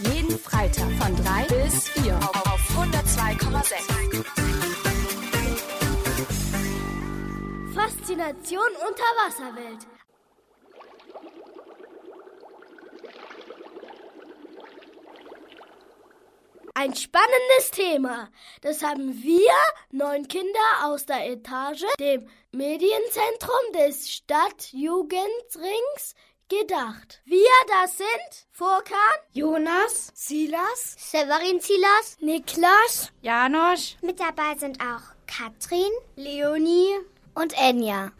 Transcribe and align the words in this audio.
Jeden 0.00 0.38
Freitag 0.38 0.90
von 0.92 1.16
3 1.16 1.46
bis 1.48 1.88
4 1.88 2.16
auf 2.16 2.60
102,6. 2.76 4.24
Faszination 7.74 8.70
Unterwasserwelt. 8.88 9.86
Ein 16.74 16.94
spannendes 16.94 17.72
Thema. 17.72 18.28
Das 18.60 18.84
haben 18.84 19.20
wir, 19.22 19.50
neun 19.90 20.28
Kinder 20.28 20.84
aus 20.84 21.06
der 21.06 21.26
Etage, 21.28 21.84
dem 21.98 22.28
Medienzentrum 22.52 23.72
des 23.74 24.12
Stadtjugendrings, 24.12 26.14
gedacht. 26.48 27.20
Wir 27.24 27.46
das 27.68 27.98
sind 27.98 28.46
Furkan, 28.50 28.96
Jonas, 29.32 30.10
Silas, 30.14 30.96
Severin 30.98 31.60
Silas, 31.60 32.16
Niklas, 32.20 33.12
Janosch. 33.22 33.96
Mit 34.02 34.20
dabei 34.20 34.56
sind 34.58 34.80
auch 34.80 35.02
Katrin, 35.26 35.90
Leonie 36.16 36.98
und 37.34 37.52
Enya. 37.58 38.12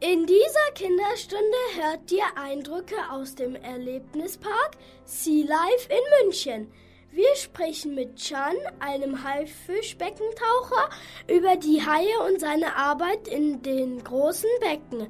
In 0.00 0.26
dieser 0.26 0.72
Kinderstunde 0.74 1.42
hört 1.74 2.12
ihr 2.12 2.24
Eindrücke 2.36 2.94
aus 3.10 3.34
dem 3.34 3.56
Erlebnispark 3.56 4.76
Sea 5.04 5.44
Life 5.44 5.88
in 5.90 6.26
München. 6.26 6.72
Wir 7.10 7.34
sprechen 7.36 7.94
mit 7.94 8.16
Chan, 8.16 8.54
einem 8.80 9.24
Haifischbeckentaucher, 9.24 10.90
über 11.26 11.56
die 11.56 11.80
Haie 11.80 12.20
und 12.28 12.38
seine 12.38 12.76
Arbeit 12.76 13.26
in 13.28 13.62
den 13.62 14.04
großen 14.04 14.48
Becken. 14.60 15.08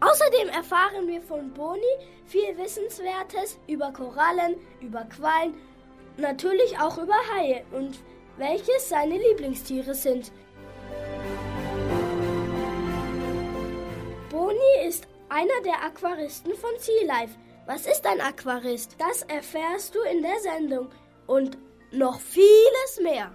Außerdem 0.00 0.48
erfahren 0.50 1.08
wir 1.08 1.20
von 1.22 1.52
Boni 1.52 1.80
viel 2.26 2.56
Wissenswertes 2.56 3.58
über 3.66 3.90
Korallen, 3.92 4.54
über 4.80 5.04
Quallen, 5.04 5.54
natürlich 6.16 6.78
auch 6.78 6.98
über 6.98 7.16
Haie 7.34 7.64
und 7.72 7.98
welches 8.36 8.88
seine 8.88 9.18
Lieblingstiere 9.18 9.94
sind. 9.94 10.30
Boni 14.30 14.86
ist 14.86 15.08
einer 15.34 15.60
der 15.64 15.82
Aquaristen 15.82 16.54
von 16.54 16.70
Sea 16.78 17.06
Life. 17.06 17.34
Was 17.66 17.86
ist 17.86 18.06
ein 18.06 18.20
Aquarist? 18.20 18.94
Das 18.98 19.22
erfährst 19.22 19.92
du 19.96 20.00
in 20.02 20.22
der 20.22 20.38
Sendung 20.40 20.88
und 21.26 21.58
noch 21.90 22.20
vieles 22.20 23.00
mehr. 23.02 23.32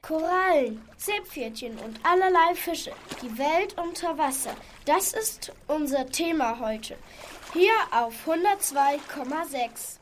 Korallen, 0.00 0.82
Seepferdchen 0.96 1.78
und 1.80 2.00
allerlei 2.02 2.54
Fische. 2.54 2.92
Die 3.20 3.36
Welt 3.36 3.76
unter 3.76 4.16
Wasser. 4.16 4.54
Das 4.86 5.12
ist 5.12 5.52
unser 5.66 6.06
Thema 6.06 6.58
heute. 6.60 6.96
Hier 7.52 7.74
auf 7.90 8.14
102,6. 8.26 9.97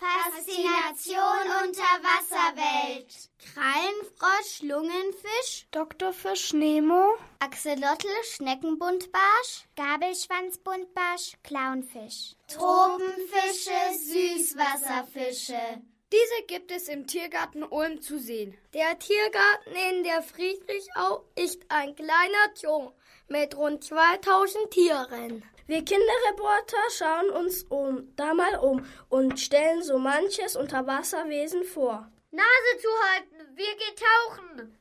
Faszination 0.00 1.44
Unterwasserwelt. 1.62 3.28
Krallenfrosch, 3.52 4.62
Lungenfisch, 4.62 5.66
Doktorfisch 5.72 6.54
Nemo, 6.54 7.18
Axolotl, 7.38 8.08
Schneckenbuntbarsch, 8.24 9.66
Gabelschwanzbuntbarsch, 9.76 11.34
Clownfisch. 11.42 12.34
Tropenfische, 12.48 13.98
Süßwasserfische. 13.98 15.82
Diese 16.10 16.46
gibt 16.48 16.72
es 16.72 16.88
im 16.88 17.06
Tiergarten 17.06 17.62
Ulm 17.62 18.00
zu 18.00 18.18
sehen. 18.18 18.56
Der 18.72 18.98
Tiergarten 18.98 19.74
in 19.90 20.02
der 20.02 20.22
Friedrichau 20.22 21.26
ist 21.36 21.60
ein 21.68 21.94
kleiner 21.94 22.54
Zoo 22.54 22.92
mit 23.28 23.54
rund 23.56 23.84
2000 23.84 24.70
Tieren. 24.70 25.44
Wir 25.70 25.84
Kinderreporter 25.84 26.82
schauen 26.90 27.30
uns 27.30 27.62
um, 27.62 28.08
da 28.16 28.34
mal 28.34 28.56
um 28.56 28.84
und 29.08 29.38
stellen 29.38 29.84
so 29.84 30.00
manches 30.00 30.56
Unterwasserwesen 30.56 31.62
vor. 31.62 32.10
Nase 32.32 32.72
zuhalten, 32.82 33.54
wir 33.54 33.76
gehen 33.76 33.94
tauchen. 34.10 34.76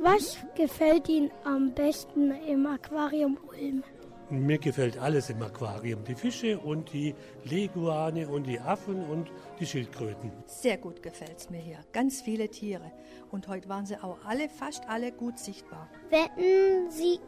Was 0.00 0.38
gefällt 0.54 1.06
Ihnen 1.10 1.30
am 1.44 1.74
besten 1.74 2.30
im 2.46 2.66
Aquarium 2.66 3.36
Ulm? 3.50 3.84
Mir 4.28 4.58
gefällt 4.58 4.98
alles 4.98 5.30
im 5.30 5.40
Aquarium. 5.40 6.02
Die 6.02 6.16
Fische 6.16 6.58
und 6.58 6.92
die 6.92 7.14
Leguane 7.44 8.26
und 8.26 8.44
die 8.44 8.58
Affen 8.58 9.08
und 9.08 9.30
die 9.60 9.66
Schildkröten. 9.66 10.32
Sehr 10.46 10.78
gut 10.78 11.00
gefällt 11.00 11.38
es 11.38 11.48
mir 11.48 11.60
hier. 11.60 11.78
Ganz 11.92 12.22
viele 12.22 12.48
Tiere. 12.48 12.90
Und 13.30 13.46
heute 13.46 13.68
waren 13.68 13.86
sie 13.86 13.96
auch 14.02 14.18
alle, 14.24 14.48
fast 14.48 14.88
alle 14.88 15.12
gut 15.12 15.38
sichtbar. 15.38 15.88
Wetten 16.10 16.90
Sie 16.90 17.20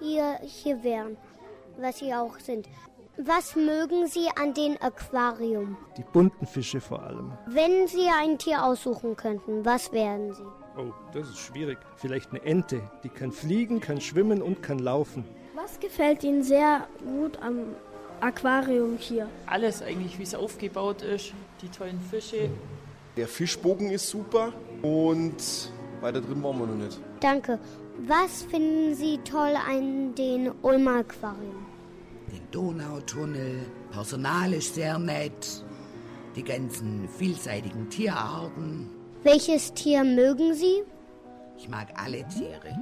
hier, 0.00 0.40
hier 0.42 0.82
wären, 0.82 1.16
was 1.76 1.98
Sie 1.98 2.12
auch 2.12 2.40
sind. 2.40 2.68
Was 3.16 3.54
mögen 3.54 4.08
Sie 4.08 4.28
an 4.40 4.54
dem 4.54 4.76
Aquarium? 4.80 5.76
Die 5.96 6.04
bunten 6.04 6.46
Fische 6.46 6.80
vor 6.80 7.02
allem. 7.02 7.32
Wenn 7.46 7.86
Sie 7.86 8.08
ein 8.08 8.38
Tier 8.38 8.64
aussuchen 8.64 9.16
könnten, 9.16 9.64
was 9.64 9.92
wären 9.92 10.32
Sie? 10.32 10.44
Oh, 10.76 10.92
das 11.12 11.28
ist 11.28 11.38
schwierig. 11.38 11.78
Vielleicht 11.96 12.30
eine 12.30 12.42
Ente. 12.42 12.80
Die 13.04 13.08
kann 13.08 13.32
fliegen, 13.32 13.80
kann 13.80 14.00
schwimmen 14.00 14.42
und 14.42 14.62
kann 14.62 14.78
laufen. 14.78 15.24
Was 15.60 15.80
gefällt 15.80 16.22
Ihnen 16.22 16.44
sehr 16.44 16.86
gut 17.04 17.36
am 17.42 17.74
Aquarium 18.20 18.96
hier? 18.96 19.28
Alles 19.46 19.82
eigentlich, 19.82 20.16
wie 20.16 20.22
es 20.22 20.32
aufgebaut 20.32 21.02
ist. 21.02 21.32
Die 21.60 21.68
tollen 21.68 22.00
Fische. 22.00 22.48
Der 23.16 23.26
Fischbogen 23.26 23.90
ist 23.90 24.08
super 24.08 24.52
und 24.82 25.72
weiter 26.00 26.20
drin 26.20 26.40
waren 26.44 26.60
wir 26.60 26.66
noch 26.66 26.84
nicht. 26.84 27.00
Danke. 27.18 27.58
Was 28.06 28.44
finden 28.44 28.94
Sie 28.94 29.18
toll 29.18 29.54
an 29.68 30.14
den 30.14 30.52
Ulmer 30.62 31.00
Aquarium? 31.00 31.66
Den 32.30 32.48
Donautunnel, 32.52 33.66
Personal 33.90 34.52
ist 34.52 34.76
sehr 34.76 34.96
nett, 34.96 35.64
die 36.36 36.44
ganzen 36.44 37.08
vielseitigen 37.08 37.90
Tierarten. 37.90 38.88
Welches 39.24 39.74
Tier 39.74 40.04
mögen 40.04 40.54
Sie? 40.54 40.84
Ich 41.56 41.68
mag 41.68 41.88
alle 41.96 42.24
Tiere. 42.28 42.78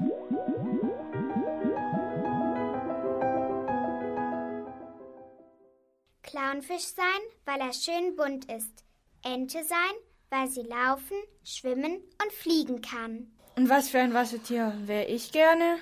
Clownfisch 6.27 6.87
sein, 6.95 7.07
weil 7.45 7.61
er 7.61 7.73
schön 7.73 8.17
bunt 8.17 8.51
ist. 8.53 8.85
Ente 9.25 9.65
sein, 9.65 9.95
weil 10.29 10.49
sie 10.49 10.63
laufen, 10.63 11.17
schwimmen 11.45 12.03
und 12.23 12.33
fliegen 12.33 12.83
kann. 12.83 13.31
Und 13.57 13.69
was 13.69 13.89
für 13.89 14.01
ein 14.01 14.13
Wassertier 14.13 14.75
wäre 14.85 15.07
ich 15.07 15.33
gerne? 15.33 15.79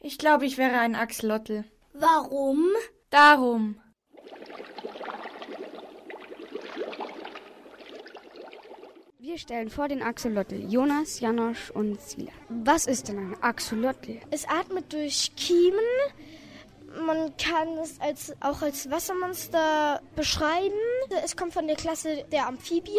Ich 0.00 0.18
glaube, 0.18 0.46
ich 0.46 0.56
wäre 0.56 0.78
ein 0.78 0.94
Axolotl. 0.94 1.64
Warum? 1.92 2.68
Darum. 3.10 3.80
Wir 9.18 9.38
stellen 9.38 9.68
vor 9.68 9.88
den 9.88 10.02
Axolotl 10.02 10.56
Jonas, 10.70 11.20
Janosch 11.20 11.70
und 11.70 12.00
Sila. 12.00 12.32
Was 12.48 12.86
ist 12.86 13.08
denn 13.08 13.18
ein 13.18 13.42
Axolotl? 13.42 14.20
Es 14.30 14.48
atmet 14.48 14.92
durch 14.92 15.32
Kiemen. 15.36 15.78
Man 17.06 17.36
kann 17.36 17.78
es 17.82 18.00
als, 18.00 18.32
auch 18.40 18.62
als 18.62 18.90
Wassermonster 18.90 20.00
beschreiben. 20.14 20.74
Es 21.24 21.36
kommt 21.36 21.52
von 21.52 21.66
der 21.66 21.76
Klasse 21.76 22.24
der 22.30 22.46
Amphibien. 22.46 22.96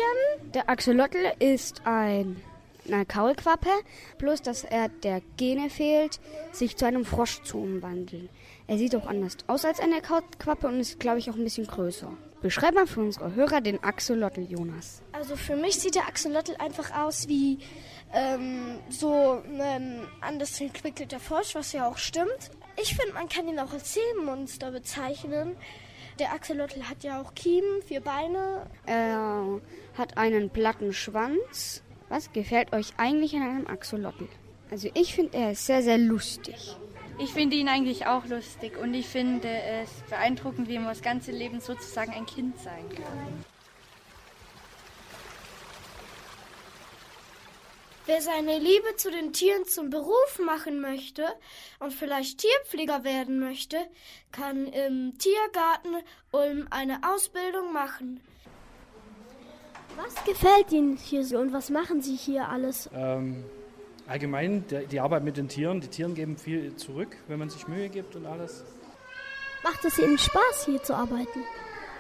Der 0.54 0.70
Axolotl 0.70 1.32
ist 1.40 1.82
ein, 1.86 2.42
eine 2.88 3.06
Kaulquappe, 3.06 3.70
bloß 4.18 4.42
dass 4.42 4.64
er 4.64 4.90
der 4.90 5.22
Gene 5.38 5.70
fehlt, 5.70 6.20
sich 6.52 6.76
zu 6.76 6.86
einem 6.86 7.06
Frosch 7.06 7.44
zu 7.44 7.60
umwandeln. 7.60 8.30
Er 8.68 8.78
sieht 8.78 8.96
auch 8.96 9.08
anders 9.08 9.38
aus 9.48 9.66
als 9.66 9.80
eine 9.80 10.02
Kaulquappe 10.02 10.68
und 10.68 10.80
ist, 10.80 11.00
glaube 11.00 11.20
ich, 11.20 11.30
auch 11.30 11.36
ein 11.36 11.44
bisschen 11.44 11.68
größer. 11.68 12.12
Beschreib 12.42 12.76
mal 12.76 12.88
für 12.88 13.00
unsere 13.00 13.36
Hörer 13.36 13.62
den 13.62 13.82
Axolotl, 13.84 14.42
Jonas. 14.42 15.02
Also 15.14 15.38
für 15.38 15.56
mich 15.56 15.80
sieht 15.80 15.96
der 15.96 16.08
Axolotl 16.08 16.56
einfach 16.60 16.94
aus 16.94 17.30
wie 17.30 17.60
ähm, 18.14 18.80
so 18.90 19.42
ein 19.60 20.06
anders 20.20 20.60
entwickelter 20.60 21.20
Frosch, 21.20 21.56
was 21.56 21.72
ja 21.72 21.88
auch 21.88 21.98
stimmt. 21.98 22.52
Ich 22.82 22.96
finde, 22.96 23.14
man 23.14 23.30
kann 23.30 23.48
ihn 23.48 23.60
auch 23.60 23.72
als 23.72 23.94
Seemonster 23.94 24.72
bezeichnen. 24.72 25.56
Der 26.20 26.34
Axolotl 26.34 26.84
hat 26.84 27.04
ja 27.04 27.22
auch 27.22 27.34
Kiemen, 27.34 27.82
vier 27.84 28.02
Beine. 28.02 28.68
Er 28.86 29.60
hat 29.98 30.18
einen 30.18 30.50
platten 30.50 30.94
Schwanz. 30.94 31.84
Was 32.10 32.32
gefällt 32.32 32.74
euch 32.74 32.94
eigentlich 32.98 33.36
an 33.36 33.42
einem 33.42 33.68
Axolotl? 33.68 34.28
Also 34.70 34.90
ich 34.94 35.16
finde, 35.16 35.38
er 35.38 35.52
ist 35.52 35.66
sehr, 35.66 35.82
sehr 35.82 35.98
lustig. 35.98 36.76
Ich 37.20 37.32
finde 37.32 37.56
ihn 37.56 37.68
eigentlich 37.68 38.08
auch 38.08 38.26
lustig 38.26 38.78
und 38.78 38.94
ich 38.94 39.08
finde 39.08 39.48
es 39.48 39.90
beeindruckend, 40.10 40.68
wie 40.68 40.78
man 40.78 40.88
das 40.88 41.02
ganze 41.02 41.32
Leben 41.32 41.60
sozusagen 41.60 42.12
ein 42.12 42.26
Kind 42.26 42.60
sein 42.60 42.90
kann. 42.90 43.46
Wer 48.06 48.22
seine 48.22 48.60
Liebe 48.60 48.98
zu 48.98 49.10
den 49.12 49.32
Tieren 49.32 49.66
zum 49.66 49.90
Beruf 49.90 50.40
machen 50.46 50.82
möchte 50.82 51.26
und 51.80 51.94
vielleicht 51.94 52.40
Tierpfleger 52.40 53.06
werden 53.06 53.40
möchte, 53.40 53.78
kann 54.34 54.68
im 54.68 55.18
Tiergarten 55.18 56.04
Ulm 56.32 56.68
eine 56.70 57.00
Ausbildung 57.10 57.72
machen. 57.72 58.20
Was 59.96 60.22
gefällt 60.26 60.72
Ihnen 60.74 60.98
hier 60.98 61.24
so 61.24 61.38
und 61.38 61.54
was 61.54 61.70
machen 61.70 62.02
Sie 62.02 62.18
hier 62.18 62.50
alles? 62.50 62.90
Ähm, 62.94 63.46
allgemein 64.06 64.68
der, 64.68 64.82
die 64.82 65.00
Arbeit 65.00 65.24
mit 65.24 65.38
den 65.38 65.48
Tieren. 65.48 65.80
Die 65.80 65.88
Tieren 65.88 66.14
geben 66.14 66.36
viel 66.38 66.76
zurück, 66.76 67.16
wenn 67.30 67.40
man 67.40 67.50
sich 67.50 67.70
Mühe 67.70 67.88
gibt 67.88 68.18
und 68.18 68.26
alles. 68.26 68.66
Macht 69.64 69.86
es 69.86 69.98
Ihnen 69.98 70.18
Spaß, 70.18 70.66
hier 70.66 70.84
zu 70.84 70.94
arbeiten? 70.94 71.44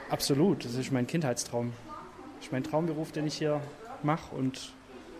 Absolut, 0.09 0.65
das 0.65 0.75
ist 0.75 0.91
mein 0.91 1.07
Kindheitstraum. 1.07 1.71
Das 2.35 2.47
ist 2.47 2.51
mein 2.51 2.65
Traumberuf, 2.65 3.13
den 3.13 3.25
ich 3.25 3.37
hier 3.37 3.61
mache 4.01 4.35
und 4.35 4.73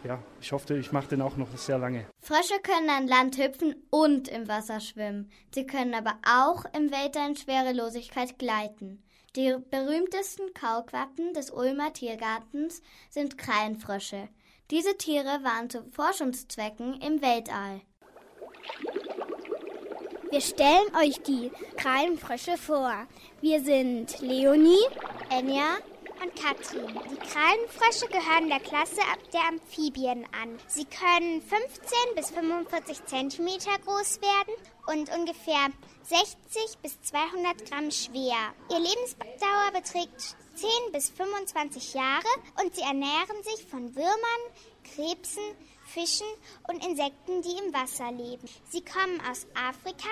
ja, 0.04 0.22
ich 0.42 0.52
hoffe, 0.52 0.78
ich 0.78 0.92
mache 0.92 1.10
den 1.10 1.22
auch 1.22 1.38
noch 1.38 1.56
sehr 1.58 1.78
lange. 1.78 2.06
Frösche 2.20 2.60
können 2.62 2.90
an 2.90 3.08
Land 3.08 3.38
hüpfen 3.38 3.76
und 3.90 4.28
im 4.28 4.48
Wasser 4.48 4.80
schwimmen. 4.80 5.32
Sie 5.54 5.66
können 5.66 5.94
aber 5.94 6.16
auch 6.28 6.66
im 6.76 6.92
Weltall 6.92 7.30
in 7.30 7.36
Schwerelosigkeit 7.36 8.38
gleiten. 8.38 9.04
Die 9.36 9.56
berühmtesten 9.72 10.54
Kaulquappen 10.54 11.34
des 11.34 11.50
Ulmer 11.50 11.92
Tiergartens 11.94 12.82
sind 13.10 13.38
Krallenfrösche. 13.38 14.30
Diese 14.70 14.96
Tiere 14.98 15.44
waren 15.44 15.70
zu 15.70 15.84
Forschungszwecken 15.92 17.02
im 17.02 17.22
Weltall. 17.22 17.82
Wir 20.30 20.42
stellen 20.42 20.96
euch 21.00 21.22
die 21.22 21.52
Krallenfrösche 21.78 22.58
vor. 22.58 23.08
Wir 23.42 23.62
sind 23.64 24.20
Leonie, 24.22 24.86
Enja 25.30 25.78
und 26.24 26.36
Katrin. 26.36 26.88
Die 26.88 27.18
Krallenfrösche 27.18 28.08
gehören 28.08 28.50
der 28.50 28.60
Klasse 28.60 29.02
der 29.34 29.48
Amphibien 29.48 30.26
an. 30.42 30.58
Sie 30.68 30.86
können 30.86 31.42
15 31.42 32.16
bis 32.16 32.32
45 32.32 33.06
Zentimeter 33.06 33.78
groß 33.86 34.22
werden 34.22 34.54
und 34.88 35.10
ungefähr 35.14 35.68
60 36.04 36.78
bis 36.82 37.02
200 37.02 37.70
Gramm 37.70 37.92
schwer. 37.92 38.54
Ihr 38.72 38.80
Lebensdauer 38.80 39.72
beträgt 39.74 40.36
10 40.56 40.70
bis 40.92 41.10
25 41.10 41.94
Jahre 41.94 42.28
und 42.64 42.74
sie 42.76 42.82
ernähren 42.82 43.44
sich 43.44 43.66
von 43.66 43.96
Würmern, 43.96 44.42
Krebsen, 44.96 45.44
Fischen 45.86 46.28
und 46.70 46.86
Insekten, 46.86 47.42
die 47.42 47.66
im 47.66 47.74
Wasser 47.74 48.12
leben. 48.12 48.48
Sie 48.70 48.84
kommen 48.84 49.22
aus 49.30 49.46
Afrika 49.56 50.10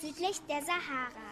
südlich 0.00 0.40
der 0.48 0.62
Sahara. 0.62 1.30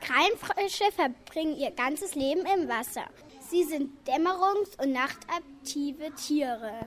Krallenfrösche 0.00 0.90
verbringen 0.92 1.56
ihr 1.56 1.70
ganzes 1.72 2.14
Leben 2.14 2.46
im 2.46 2.68
Wasser. 2.68 3.04
Sie 3.50 3.64
sind 3.64 3.90
dämmerungs- 4.08 4.80
und 4.80 4.92
nachtaktive 4.92 6.14
Tiere. 6.14 6.86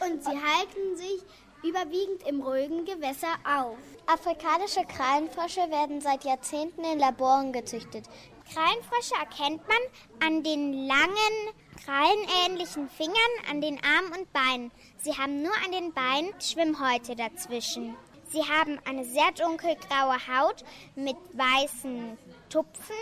Und 0.00 0.24
sie 0.24 0.30
halten 0.30 0.96
sich 0.96 1.22
überwiegend 1.62 2.26
im 2.26 2.40
ruhigen 2.40 2.86
Gewässer 2.86 3.34
auf. 3.44 3.76
Afrikanische 4.06 4.82
Krallenfrösche 4.86 5.70
werden 5.70 6.00
seit 6.00 6.24
Jahrzehnten 6.24 6.84
in 6.84 6.98
Laboren 6.98 7.52
gezüchtet. 7.52 8.06
Krallenfrösche 8.50 9.14
erkennt 9.20 9.60
man 9.68 10.26
an 10.26 10.42
den 10.42 10.86
langen, 10.86 11.52
krallenähnlichen 11.84 12.88
Fingern, 12.88 13.16
an 13.50 13.60
den 13.60 13.78
Armen 13.84 14.20
und 14.20 14.32
Beinen. 14.32 14.70
Sie 15.02 15.12
haben 15.12 15.42
nur 15.42 15.52
an 15.66 15.72
den 15.72 15.92
Beinen 15.92 16.32
Schwimmhäute 16.40 17.14
dazwischen. 17.14 17.94
Sie 18.28 18.42
haben 18.42 18.78
eine 18.88 19.04
sehr 19.04 19.32
dunkelgraue 19.32 20.16
Haut 20.28 20.64
mit 20.96 21.16
weißen 21.34 22.16
Tupfen 22.48 22.96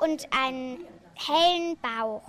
und 0.00 0.26
einen 0.32 0.86
hellen 1.28 1.76
Bauch. 1.80 2.22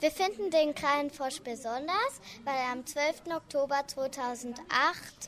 Wir 0.00 0.10
finden 0.10 0.50
den 0.50 0.74
Krallenfrosch 0.74 1.40
besonders, 1.40 2.20
weil 2.44 2.54
er 2.54 2.72
am 2.72 2.86
12. 2.86 3.34
Oktober 3.34 3.82
2008 3.86 4.64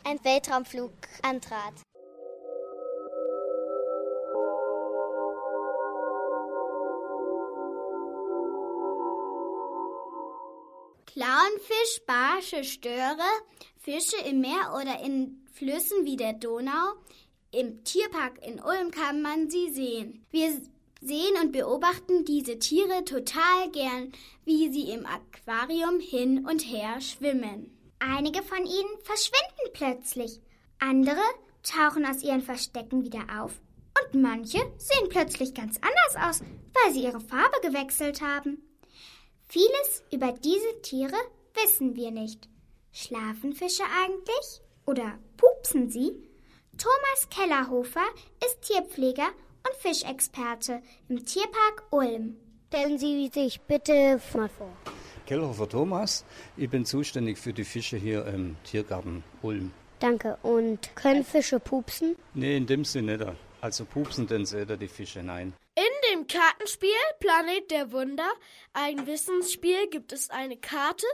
einen 0.05 0.25
Weltraumflug 0.25 0.93
antrat. 1.23 1.75
Clownfisch, 11.07 12.01
Barsche, 12.07 12.65
Störe, 12.65 13.19
Fische 13.77 14.17
im 14.27 14.41
Meer 14.41 14.73
oder 14.81 15.05
in 15.05 15.45
Flüssen 15.53 16.07
wie 16.07 16.17
der 16.17 16.33
Donau. 16.33 16.95
Im 17.51 17.85
Tierpark 17.85 18.43
in 18.47 18.63
Ulm 18.63 18.91
kann 18.91 19.21
man 19.21 19.51
sie 19.51 19.71
sehen. 19.71 20.25
Wir 20.31 20.59
sehen 21.03 21.35
und 21.43 21.53
beobachten 21.53 22.25
diese 22.25 22.59
Tiere 22.59 23.05
total 23.05 23.71
gern, 23.73 24.13
wie 24.45 24.73
sie 24.73 24.91
im 24.93 25.05
Aquarium 25.05 26.01
hin 26.01 26.47
und 26.47 26.61
her 26.61 27.01
schwimmen. 27.01 27.77
Einige 27.99 28.43
von 28.43 28.59
ihnen 28.59 28.99
verschwinden 29.03 29.73
plötzlich, 29.75 30.41
andere 30.79 31.21
tauchen 31.63 32.07
aus 32.07 32.23
ihren 32.23 32.43
Verstecken 32.43 33.05
wieder 33.05 33.25
auf 33.41 33.61
und 34.01 34.21
manche 34.21 34.59
sehen 34.79 35.09
plötzlich 35.09 35.55
ganz 35.55 35.79
anders 35.79 36.29
aus, 36.29 36.49
weil 36.73 36.93
sie 36.93 37.05
ihre 37.05 37.21
Farbe 37.21 37.61
gewechselt 37.63 38.21
haben. 38.21 38.63
Vieles 39.49 40.03
über 40.11 40.33
diese 40.33 40.81
Tiere 40.83 41.17
wissen 41.55 41.95
wir 41.95 42.11
nicht. 42.11 42.49
Schlafen 42.93 43.53
Fische 43.55 43.85
eigentlich? 44.05 44.63
Oder 44.87 45.19
pupsen 45.37 45.91
sie? 45.91 46.13
Thomas 46.79 47.29
Kellerhofer 47.31 48.07
ist 48.45 48.63
Tierpfleger 48.63 49.29
und 49.67 49.77
Fischexperte 49.77 50.83
im 51.09 51.25
Tierpark 51.25 51.85
Ulm. 51.91 52.37
Stellen 52.69 52.99
Sie 52.99 53.31
sich 53.33 53.61
bitte 53.61 54.21
mal 54.35 54.49
vor. 54.49 54.73
Kellerhofer 55.27 55.69
Thomas, 55.69 56.25
ich 56.57 56.69
bin 56.69 56.85
zuständig 56.85 57.39
für 57.39 57.53
die 57.53 57.65
Fische 57.65 57.97
hier 57.97 58.27
im 58.27 58.57
Tiergarten 58.65 59.23
Ulm. 59.43 59.73
Danke. 60.01 60.37
Und 60.43 60.95
können 60.97 61.25
Fische 61.25 61.61
pupsen? 61.61 62.17
Nee, 62.35 62.57
in 62.57 62.67
dem 62.67 62.85
Sinne 62.85 63.19
nicht. 63.19 63.37
Also 63.61 63.85
pupsen 63.85 64.27
denn 64.27 64.45
selber 64.45 64.77
die 64.77 64.89
Fische, 64.89 65.23
nein. 65.23 65.53
In 65.77 66.13
dem 66.13 66.27
Kartenspiel 66.27 66.91
Planet 67.21 67.71
der 67.71 67.93
Wunder, 67.93 68.29
ein 68.73 69.07
Wissensspiel, 69.07 69.89
gibt 69.89 70.13
es 70.13 70.31
eine 70.31 70.57
Karte, 70.57 71.07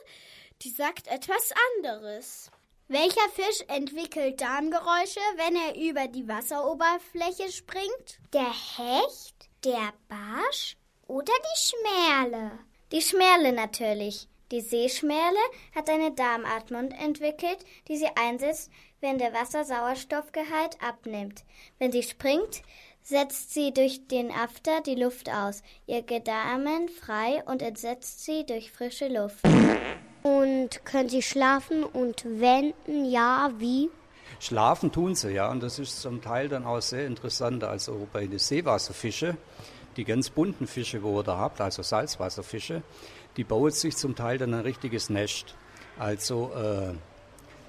die 0.62 0.70
sagt 0.70 1.06
etwas 1.08 1.52
anderes. 1.76 2.50
Welcher 2.90 3.28
Fisch 3.34 3.62
entwickelt 3.68 4.40
Darmgeräusche, 4.40 5.20
wenn 5.36 5.54
er 5.56 5.76
über 5.76 6.08
die 6.08 6.26
Wasseroberfläche 6.26 7.52
springt? 7.52 8.18
Der 8.32 8.48
Hecht, 8.48 9.50
der 9.62 9.92
Barsch 10.08 10.78
oder 11.06 11.30
die 11.30 11.60
Schmerle? 11.60 12.58
Die 12.90 13.02
Schmerle 13.02 13.52
natürlich. 13.52 14.26
Die 14.50 14.62
Seeschmerle 14.62 15.36
hat 15.74 15.90
eine 15.90 16.12
Darmatmung 16.12 16.90
entwickelt, 16.92 17.58
die 17.88 17.98
sie 17.98 18.08
einsetzt, 18.16 18.70
wenn 19.02 19.18
der 19.18 19.34
Wassersauerstoffgehalt 19.34 20.82
abnimmt. 20.82 21.44
Wenn 21.78 21.92
sie 21.92 22.02
springt, 22.02 22.62
setzt 23.02 23.52
sie 23.52 23.70
durch 23.74 24.08
den 24.08 24.30
After 24.30 24.80
die 24.80 24.94
Luft 24.94 25.28
aus, 25.28 25.62
ihr 25.86 26.00
Gedärmen 26.00 26.88
frei 26.88 27.44
und 27.44 27.60
entsetzt 27.60 28.24
sie 28.24 28.46
durch 28.46 28.72
frische 28.72 29.08
Luft. 29.08 29.44
Und 30.22 30.84
können 30.84 31.08
sie 31.08 31.22
schlafen 31.22 31.84
und 31.84 32.24
wenden? 32.24 33.04
Ja, 33.04 33.50
wie? 33.58 33.90
Schlafen 34.40 34.92
tun 34.92 35.14
sie, 35.14 35.30
ja, 35.30 35.50
und 35.50 35.62
das 35.62 35.78
ist 35.78 36.00
zum 36.00 36.22
Teil 36.22 36.48
dann 36.48 36.64
auch 36.64 36.80
sehr 36.80 37.06
interessant. 37.06 37.64
Also 37.64 38.06
bei 38.12 38.26
den 38.26 38.38
Seewasserfische, 38.38 39.36
die 39.96 40.04
ganz 40.04 40.30
bunten 40.30 40.66
Fische, 40.66 41.02
wo 41.02 41.20
ihr 41.20 41.24
da 41.24 41.38
habt, 41.38 41.60
also 41.60 41.82
Salzwasserfische, 41.82 42.82
die 43.36 43.44
bauen 43.44 43.70
sich 43.70 43.96
zum 43.96 44.14
Teil 44.14 44.38
dann 44.38 44.54
ein 44.54 44.60
richtiges 44.60 45.10
Nest. 45.10 45.56
Also 45.98 46.52
äh, 46.54 46.94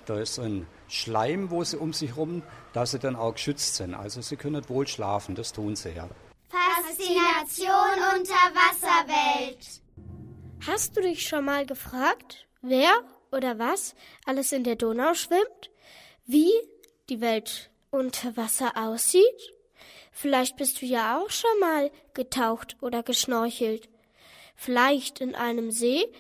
da 0.06 0.20
ist 0.20 0.40
ein 0.40 0.68
Schleim, 0.88 1.50
wo 1.50 1.64
sie 1.64 1.78
um 1.78 1.94
sich 1.94 2.16
rum, 2.18 2.44
dass 2.74 2.92
sie 2.92 3.00
dann 3.00 3.16
auch 3.16 3.34
geschützt 3.34 3.76
sind. 3.76 3.94
Also 3.94 4.22
sie 4.22 4.36
können 4.36 4.68
wohl 4.70 4.88
schlafen, 4.88 5.36
das 5.36 5.54
tun 5.54 5.76
sie 5.76 5.92
ja. 5.92 6.08
Faszination 6.50 8.20
Unterwasserwelt. 8.20 9.82
Hast 10.68 10.98
du 10.98 11.02
dich 11.02 11.28
schon 11.28 11.46
mal 11.46 11.66
gefragt, 11.66 12.48
wer 12.62 12.92
oder 13.32 13.60
was 13.60 13.96
alles 14.26 14.52
in 14.52 14.64
der 14.66 14.76
Donau 14.76 15.14
schwimmt? 15.14 15.72
Wie 16.26 16.52
die 17.10 17.22
Welt 17.22 17.72
unter 17.92 18.36
Wasser 18.36 18.74
aussieht? 18.76 19.54
Vielleicht 20.12 20.58
bist 20.58 20.82
du 20.82 20.86
ja 20.86 21.18
auch 21.18 21.30
schon 21.30 21.60
mal 21.62 21.92
getaucht 22.14 22.76
oder 22.82 23.04
geschnorchelt. 23.04 23.90
Vielleicht 24.56 25.22
in 25.22 25.34
einem 25.34 25.72
See 25.72 26.12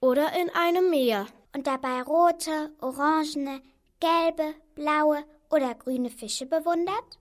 oder 0.00 0.32
in 0.38 0.50
einem 0.50 0.90
Meer. 0.90 1.26
Und 1.54 1.66
dabei 1.66 2.02
rote, 2.02 2.70
orangene, 2.80 3.62
gelbe, 4.00 4.54
blaue 4.74 5.24
oder 5.50 5.74
grüne 5.74 6.10
Fische 6.10 6.44
bewundert? 6.44 7.18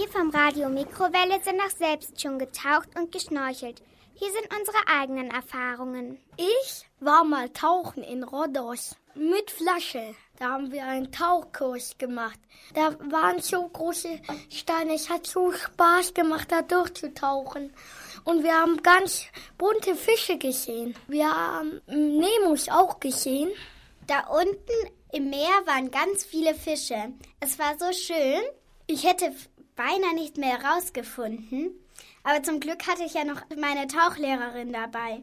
Wir 0.00 0.08
vom 0.08 0.30
Radio 0.30 0.70
Mikrowelle 0.70 1.42
sind 1.42 1.60
auch 1.60 1.76
selbst 1.76 2.18
schon 2.18 2.38
getaucht 2.38 2.88
und 2.98 3.12
geschnorchelt. 3.12 3.82
Hier 4.14 4.30
sind 4.32 4.48
unsere 4.58 4.78
eigenen 4.88 5.30
Erfahrungen. 5.30 6.18
Ich 6.38 6.86
war 7.00 7.22
mal 7.22 7.50
tauchen 7.50 8.02
in 8.02 8.24
Rhodos 8.24 8.96
mit 9.14 9.50
Flasche. 9.50 10.14
Da 10.38 10.52
haben 10.52 10.72
wir 10.72 10.86
einen 10.86 11.12
Tauchkurs 11.12 11.98
gemacht. 11.98 12.40
Da 12.72 12.96
waren 13.10 13.42
so 13.42 13.68
große 13.68 14.22
Steine. 14.48 14.94
Es 14.94 15.10
hat 15.10 15.26
so 15.26 15.52
Spaß 15.52 16.14
gemacht, 16.14 16.50
da 16.50 16.62
durchzutauchen. 16.62 17.70
und 18.24 18.42
wir 18.42 18.54
haben 18.54 18.82
ganz 18.82 19.26
bunte 19.58 19.94
Fische 19.94 20.38
gesehen. 20.38 20.94
Wir 21.08 21.30
haben 21.30 21.82
Nemos 21.86 22.70
auch 22.70 23.00
gesehen. 23.00 23.50
Da 24.06 24.28
unten 24.28 24.94
im 25.12 25.28
Meer 25.28 25.60
waren 25.66 25.90
ganz 25.90 26.24
viele 26.24 26.54
Fische. 26.54 27.12
Es 27.40 27.58
war 27.58 27.78
so 27.78 27.92
schön. 27.92 28.40
Ich 28.92 29.04
hätte 29.04 29.32
beinahe 29.76 30.14
nicht 30.14 30.36
mehr 30.36 30.60
herausgefunden. 30.60 31.70
Aber 32.24 32.42
zum 32.42 32.58
Glück 32.58 32.88
hatte 32.88 33.04
ich 33.04 33.14
ja 33.14 33.24
noch 33.24 33.40
meine 33.56 33.86
Tauchlehrerin 33.86 34.72
dabei. 34.72 35.22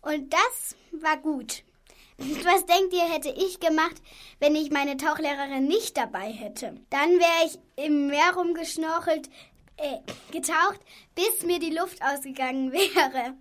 Und 0.00 0.32
das 0.32 0.76
war 0.92 1.16
gut. 1.16 1.64
Was 2.18 2.66
denkt 2.66 2.92
ihr, 2.92 3.12
hätte 3.12 3.30
ich 3.30 3.58
gemacht, 3.58 3.96
wenn 4.38 4.54
ich 4.54 4.70
meine 4.70 4.96
Tauchlehrerin 4.96 5.66
nicht 5.66 5.96
dabei 5.96 6.30
hätte? 6.30 6.76
Dann 6.90 7.18
wäre 7.18 7.46
ich 7.46 7.58
im 7.84 8.06
Meer 8.06 8.36
rumgeschnorchelt, 8.36 9.28
äh, 9.76 9.98
getaucht, 10.30 10.78
bis 11.16 11.42
mir 11.42 11.58
die 11.58 11.74
Luft 11.76 12.00
ausgegangen 12.00 12.70
wäre. 12.72 13.34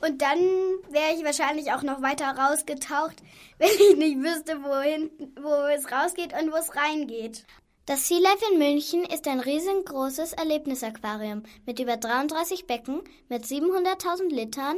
Und 0.00 0.20
dann 0.20 0.40
wäre 0.90 1.14
ich 1.16 1.24
wahrscheinlich 1.24 1.70
auch 1.70 1.82
noch 1.82 2.02
weiter 2.02 2.36
rausgetaucht, 2.36 3.22
wenn 3.58 3.70
ich 3.70 3.96
nicht 3.96 4.18
wüsste, 4.18 4.64
wohin, 4.64 5.12
wo 5.40 5.52
es 5.68 5.92
rausgeht 5.92 6.32
und 6.32 6.50
wo 6.50 6.56
es 6.56 6.74
reingeht. 6.74 7.44
Das 7.86 8.08
Sea 8.08 8.18
Life 8.18 8.44
in 8.50 8.58
München 8.58 9.04
ist 9.04 9.28
ein 9.28 9.38
riesengroßes 9.38 10.32
Erlebnisaquarium 10.32 11.44
mit 11.66 11.78
über 11.78 11.96
33 11.96 12.66
Becken 12.66 13.00
mit 13.28 13.44
700.000 13.44 14.28
Litern 14.28 14.76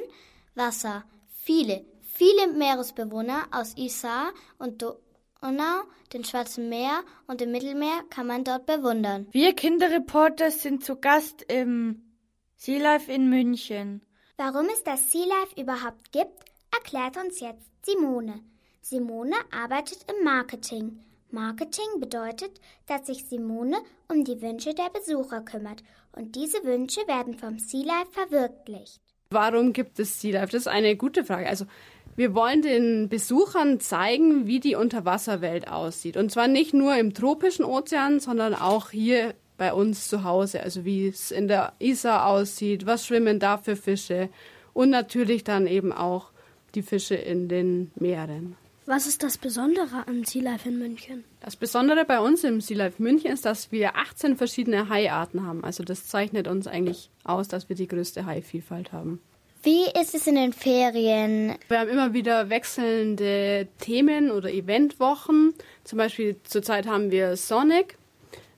Wasser. 0.54 1.04
Viele, 1.32 1.86
viele 2.02 2.48
Meeresbewohner 2.52 3.48
aus 3.50 3.72
Isar 3.78 4.34
und 4.58 4.82
Donau, 4.82 5.84
dem 6.12 6.22
Schwarzen 6.22 6.68
Meer 6.68 7.02
und 7.26 7.40
dem 7.40 7.50
Mittelmeer 7.50 8.04
kann 8.10 8.26
man 8.26 8.44
dort 8.44 8.66
bewundern. 8.66 9.26
Wir 9.30 9.54
Kinderreporter 9.54 10.50
sind 10.50 10.84
zu 10.84 10.96
Gast 10.96 11.40
im 11.48 12.12
Sea 12.56 12.78
Life 12.78 13.10
in 13.10 13.30
München. 13.30 14.02
Warum 14.36 14.66
es 14.66 14.84
das 14.84 15.10
Sea 15.10 15.24
Life 15.24 15.58
überhaupt 15.58 16.12
gibt, 16.12 16.44
erklärt 16.74 17.16
uns 17.16 17.40
jetzt 17.40 17.70
Simone. 17.86 18.42
Simone 18.82 19.36
arbeitet 19.50 20.04
im 20.10 20.24
Marketing. 20.24 21.02
Marketing 21.30 22.00
bedeutet, 22.00 22.60
dass 22.86 23.06
sich 23.06 23.24
Simone 23.26 23.76
um 24.08 24.24
die 24.24 24.40
Wünsche 24.40 24.74
der 24.74 24.90
Besucher 24.90 25.42
kümmert 25.42 25.82
und 26.12 26.34
diese 26.36 26.64
Wünsche 26.64 27.00
werden 27.06 27.34
vom 27.34 27.58
Sea 27.58 27.84
Life 27.84 28.12
verwirklicht. 28.12 29.00
Warum 29.30 29.72
gibt 29.72 29.98
es 29.98 30.20
Sea 30.20 30.32
Life? 30.40 30.52
Das 30.52 30.62
ist 30.62 30.68
eine 30.68 30.96
gute 30.96 31.24
Frage. 31.24 31.46
Also 31.46 31.66
wir 32.16 32.34
wollen 32.34 32.62
den 32.62 33.08
Besuchern 33.08 33.78
zeigen, 33.78 34.46
wie 34.46 34.58
die 34.58 34.74
Unterwasserwelt 34.74 35.68
aussieht. 35.68 36.16
Und 36.16 36.32
zwar 36.32 36.48
nicht 36.48 36.72
nur 36.72 36.96
im 36.96 37.12
tropischen 37.14 37.64
Ozean, 37.64 38.20
sondern 38.20 38.54
auch 38.54 38.90
hier 38.90 39.34
bei 39.58 39.72
uns 39.72 40.08
zu 40.08 40.24
Hause. 40.24 40.62
Also 40.62 40.84
wie 40.84 41.08
es 41.08 41.30
in 41.30 41.46
der 41.46 41.74
Isar 41.78 42.26
aussieht, 42.26 42.86
was 42.86 43.06
schwimmen 43.06 43.38
da 43.38 43.58
für 43.58 43.76
Fische 43.76 44.30
und 44.72 44.90
natürlich 44.90 45.44
dann 45.44 45.66
eben 45.66 45.92
auch 45.92 46.30
die 46.74 46.82
Fische 46.82 47.14
in 47.14 47.48
den 47.48 47.92
Meeren. 47.96 48.56
Was 48.90 49.06
ist 49.06 49.22
das 49.22 49.36
Besondere 49.36 50.06
an 50.06 50.24
Sea 50.24 50.42
Life 50.42 50.66
in 50.66 50.78
München? 50.78 51.22
Das 51.40 51.56
Besondere 51.56 52.06
bei 52.06 52.20
uns 52.20 52.42
im 52.42 52.62
Sea 52.62 52.78
Life 52.78 53.02
München 53.02 53.30
ist, 53.30 53.44
dass 53.44 53.70
wir 53.70 53.96
18 53.96 54.38
verschiedene 54.38 54.88
Haiarten 54.88 55.46
haben. 55.46 55.62
Also 55.62 55.84
das 55.84 56.06
zeichnet 56.06 56.48
uns 56.48 56.66
eigentlich 56.66 57.10
aus, 57.22 57.48
dass 57.48 57.68
wir 57.68 57.76
die 57.76 57.86
größte 57.86 58.24
Haivielfalt 58.24 58.90
haben. 58.90 59.20
Wie 59.62 59.84
ist 60.00 60.14
es 60.14 60.26
in 60.26 60.36
den 60.36 60.54
Ferien? 60.54 61.56
Wir 61.68 61.80
haben 61.80 61.90
immer 61.90 62.14
wieder 62.14 62.48
wechselnde 62.48 63.68
Themen 63.78 64.30
oder 64.30 64.50
Eventwochen. 64.50 65.52
Zum 65.84 65.98
Beispiel 65.98 66.36
zurzeit 66.44 66.86
haben 66.86 67.10
wir 67.10 67.36
Sonic, 67.36 67.98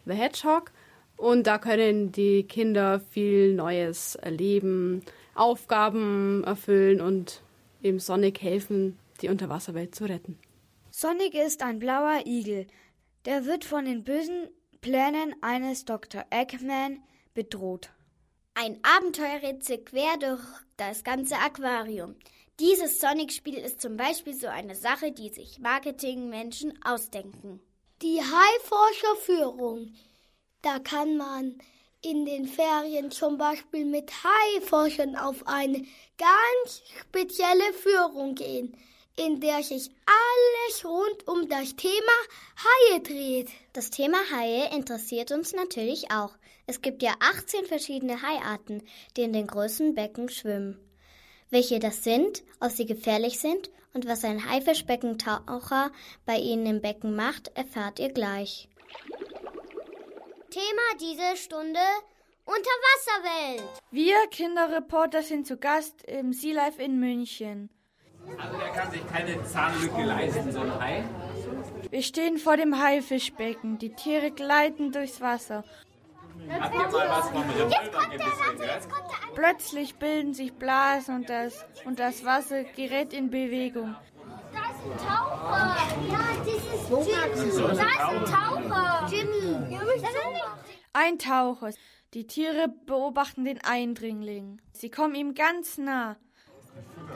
The 0.07 0.15
Hedgehog. 0.15 0.71
Und 1.17 1.49
da 1.49 1.59
können 1.59 2.13
die 2.13 2.45
Kinder 2.45 3.01
viel 3.11 3.53
Neues 3.57 4.15
erleben, 4.15 5.03
Aufgaben 5.35 6.45
erfüllen 6.45 7.01
und 7.01 7.41
eben 7.83 7.99
Sonic 7.99 8.41
helfen, 8.41 8.97
die 9.23 9.29
Unterwasserwelt 9.29 9.95
zu 9.95 10.05
retten. 10.05 10.39
Sonic 10.91 11.35
ist 11.35 11.62
ein 11.62 11.79
blauer 11.79 12.23
Igel. 12.27 12.67
Der 13.25 13.45
wird 13.45 13.65
von 13.65 13.85
den 13.85 14.05
bösen 14.05 14.49
Plänen 14.81 15.35
eines 15.43 15.85
Dr. 15.85 16.25
Eggman 16.31 17.03
bedroht. 17.35 17.91
Ein 18.55 18.81
Abenteuerrätsel 18.83 19.79
quer 19.85 20.17
durch 20.19 20.43
das 20.77 21.05
ganze 21.05 21.37
Aquarium. 21.37 22.17
Dieses 22.59 23.00
Sonic-Spiel 23.00 23.55
ist 23.55 23.81
zum 23.81 23.97
Beispiel 23.97 24.35
so 24.35 24.49
eine 24.49 24.75
Sache, 24.75 25.12
die 25.12 25.29
sich 25.29 25.61
Marketingmenschen 25.61 26.79
ausdenken. 26.85 27.61
Die 28.03 28.21
Haiforscherführung. 28.21 29.95
Da 30.62 30.79
kann 30.79 31.17
man 31.17 31.59
in 32.03 32.25
den 32.25 32.47
Ferien 32.47 33.11
zum 33.11 33.39
Beispiel 33.39 33.85
mit 33.85 34.11
Haiforschern 34.25 35.17
auf 35.17 35.47
eine 35.47 35.87
ganz 36.19 36.83
spezielle 36.99 37.73
Führung 37.75 38.35
gehen 38.35 38.77
in 39.17 39.40
der 39.40 39.62
sich 39.62 39.90
alles 40.07 40.85
rund 40.85 41.29
um 41.29 41.49
das 41.49 41.76
Thema 41.76 41.93
Haie 42.57 43.00
dreht. 43.00 43.50
Das 43.73 43.90
Thema 43.90 44.19
Haie 44.33 44.75
interessiert 44.75 45.33
uns 45.33 45.52
natürlich 45.52 46.11
auch. 46.11 46.33
Es 46.67 46.83
gibt 46.83 47.02
ja 47.02 47.14
18 47.21 47.67
verschiedene 47.67 48.23
Haiarten, 48.23 48.83
die 49.17 49.23
in 49.23 49.33
den 49.33 49.47
großen 49.47 49.95
Becken 49.95 50.29
schwimmen. 50.29 50.79
Welche 51.50 51.81
das 51.81 52.05
sind, 52.05 52.45
ob 52.61 52.71
sie 52.71 52.87
gefährlich 52.87 53.40
sind 53.40 53.71
und 53.93 54.07
was 54.07 54.25
ein 54.25 54.49
Haifischbeckentaucher 54.49 55.90
bei 56.25 56.37
ihnen 56.37 56.67
im 56.67 56.81
Becken 56.81 57.17
macht, 57.17 57.49
erfahrt 57.57 57.99
ihr 57.99 58.11
gleich. 58.11 58.69
Thema 60.50 60.99
diese 61.00 61.37
Stunde 61.37 61.81
Unterwasserwelt. 62.45 63.81
Wir 63.93 64.26
Kinderreporter 64.29 65.23
sind 65.23 65.47
zu 65.47 65.57
Gast 65.57 66.02
im 66.02 66.33
Sea 66.33 66.55
Life 66.55 66.83
in 66.83 66.99
München. 66.99 67.71
Also 68.39 68.59
der 68.59 68.69
kann 68.69 68.91
sich 68.91 69.07
keine 69.07 69.43
Zahnlücke 69.45 70.03
leisten, 70.03 70.53
so 70.53 70.61
ein 70.61 70.81
Hai. 70.81 71.05
Wir 71.91 72.03
stehen 72.03 72.39
vor 72.39 72.57
dem 72.57 72.81
Haifischbecken. 72.81 73.79
Die 73.79 73.95
Tiere 73.95 74.31
gleiten 74.31 74.93
durchs 74.93 75.21
Wasser. 75.21 75.65
Habt 76.49 76.75
ihr 76.75 76.81
mal 76.81 77.09
was 77.09 77.29
vom 77.29 77.51
Revolver 77.51 78.09
gell? 78.11 78.21
Plötzlich 79.35 79.97
bilden 79.97 80.35
sich 80.35 80.53
Blasen 80.53 81.17
und 81.17 81.29
das, 81.29 81.67
und 81.85 81.99
das 81.99 82.25
Wasser 82.25 82.65
gerät 82.65 83.13
in 83.13 83.31
Bewegung. 83.31 83.95
Da 84.53 84.59
ist 84.71 84.85
ein 84.85 84.97
Taucher. 85.07 85.77
Ja, 86.11 86.19
das 86.39 86.49
ist 86.49 87.51
Jimmy. 87.51 87.77
Da 87.77 87.83
ist 87.83 88.01
ein 88.01 88.25
Taucher. 88.25 89.07
Jimmy. 89.11 89.79
Ein 90.93 91.19
Taucher. 91.19 91.71
Die 92.15 92.27
Tiere 92.27 92.69
beobachten 92.87 93.45
den 93.45 93.61
Eindringling. 93.63 94.61
Sie 94.73 94.91
kommen 94.91 95.15
ihm 95.15 95.35
ganz 95.35 95.79
nah. 95.79 96.17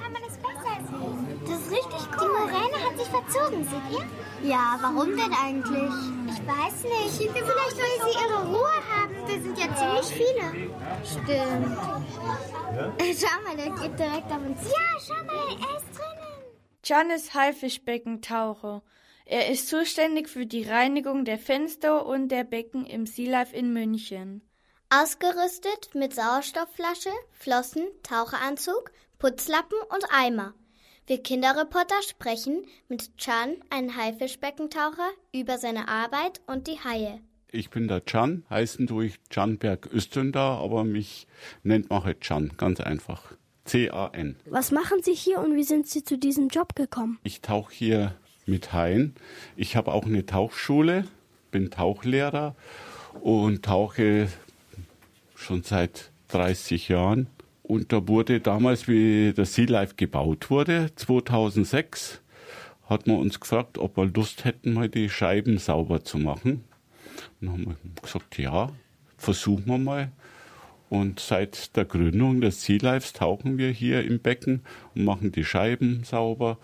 Kann 0.01 0.13
man 0.13 0.23
es 0.23 0.37
besser 0.37 0.77
sehen? 0.89 1.41
Das 1.47 1.61
ist 1.61 1.71
richtig 1.71 2.21
cool. 2.21 2.29
Die 2.29 2.53
Moräne 2.53 2.79
hat 2.85 2.99
sich 2.99 3.09
verzogen, 3.09 3.65
seht 3.65 3.99
ihr? 3.99 4.49
Ja, 4.49 4.79
warum 4.81 5.17
denn 5.17 5.33
eigentlich? 5.33 5.93
Ich 6.29 6.41
weiß 6.47 6.85
nicht. 6.85 7.31
Vielleicht, 7.33 7.77
weil 7.79 7.99
sie 8.05 8.19
ihre 8.25 8.47
Ruhe 8.47 8.75
haben. 8.91 9.15
Wir 9.27 9.43
sind 9.43 9.59
ja 9.59 9.75
ziemlich 9.75 10.09
viele. 10.13 10.45
Stimmt. 11.05 11.79
Schau 13.19 13.43
mal, 13.43 13.57
der 13.57 13.71
geht 13.71 13.99
direkt 13.99 14.31
auf 14.31 14.45
uns. 14.47 14.61
Ja, 14.65 14.99
schau 15.01 15.25
mal, 15.25 15.49
er 15.49 15.77
ist 15.77 15.99
drinnen. 15.99 16.15
Can 16.83 17.11
ist 17.11 17.35
Haifischbeckentaucher. 17.35 18.83
Er 19.27 19.51
ist 19.51 19.69
zuständig 19.69 20.29
für 20.29 20.45
die 20.45 20.69
Reinigung 20.69 21.25
der 21.25 21.39
Fenster 21.39 22.05
und 22.05 22.29
der 22.29 22.45
Becken 22.45 22.85
im 22.85 23.07
Sea 23.07 23.31
Life 23.31 23.57
in 23.57 23.73
München. 23.73 24.43
Ausgerüstet 24.91 25.95
mit 25.95 26.15
Sauerstoffflasche, 26.15 27.11
Flossen, 27.33 27.87
Taucheranzug, 28.03 28.93
Putzlappen 29.25 29.79
und 29.89 30.05
Eimer. 30.11 30.53
Wir 31.07 31.17
Kinderreporter 31.17 31.95
sprechen 32.07 32.67
mit 32.91 33.17
Can, 33.17 33.55
einem 33.71 33.97
Haifischbeckentaucher, 33.97 35.09
über 35.33 35.57
seine 35.57 35.89
Arbeit 35.89 36.43
und 36.47 36.67
die 36.67 36.79
Haie. 36.85 37.21
Ich 37.51 37.71
bin 37.71 37.89
der 37.89 38.03
Can, 38.03 38.45
heißen 38.51 38.87
durch 38.87 39.15
Canberg 39.31 39.87
Östender, 39.87 40.43
aber 40.43 40.85
mich 40.85 41.27
nennt 41.63 41.89
man 41.89 42.05
halt 42.05 42.21
Can, 42.21 42.53
ganz 42.59 42.81
einfach. 42.81 43.33
C-A-N. 43.65 44.37
Was 44.45 44.71
machen 44.73 45.03
Sie 45.03 45.15
hier 45.15 45.41
und 45.41 45.57
wie 45.57 45.65
sind 45.65 45.87
Sie 45.87 46.05
zu 46.05 46.19
diesem 46.19 46.49
Job 46.49 46.75
gekommen? 46.75 47.19
Ich 47.23 47.41
tauche 47.41 47.73
hier 47.73 48.15
mit 48.45 48.75
Haien. 48.75 49.15
Ich 49.57 49.75
habe 49.75 49.93
auch 49.93 50.05
eine 50.05 50.27
Tauchschule, 50.27 51.09
bin 51.51 51.71
Tauchlehrer 51.71 52.55
und 53.23 53.65
tauche 53.65 54.29
schon 55.35 55.63
seit 55.63 56.11
30 56.29 56.91
Jahren. 56.91 57.31
Und 57.67 57.93
da 57.93 58.07
wurde 58.07 58.41
damals, 58.41 58.89
wie 58.89 59.33
das 59.35 59.55
Sea 59.55 59.67
Life 59.67 59.95
gebaut 59.97 60.51
wurde, 60.51 60.91
2006, 60.97 62.21
hat 62.87 63.07
man 63.07 63.17
uns 63.17 63.41
gefragt, 63.41 63.79
ob 63.79 63.97
wir 63.97 64.05
Lust 64.05 64.45
hätten, 64.45 64.75
mal 64.75 64.91
die 64.91 65.09
Scheiben 65.09 65.57
sauber 65.57 66.05
zu 66.05 66.19
machen. 66.19 66.65
Und 67.41 67.47
dann 67.47 67.53
haben 67.53 67.65
wir 67.65 68.03
gesagt, 68.03 68.37
ja, 68.37 68.71
versuchen 69.17 69.65
wir 69.67 69.79
mal. 69.79 70.13
Und 70.91 71.21
seit 71.21 71.75
der 71.75 71.87
Gründung 71.87 72.43
des 72.43 72.63
Sea 72.63 72.79
Lives 72.83 73.15
tauchen 73.15 73.57
wir 73.57 73.71
hier 73.71 74.05
im 74.05 74.21
Becken 74.21 74.61
und 74.95 75.05
machen 75.05 75.33
die 75.33 75.45
Scheiben 75.45 76.05
sauber, 76.05 76.59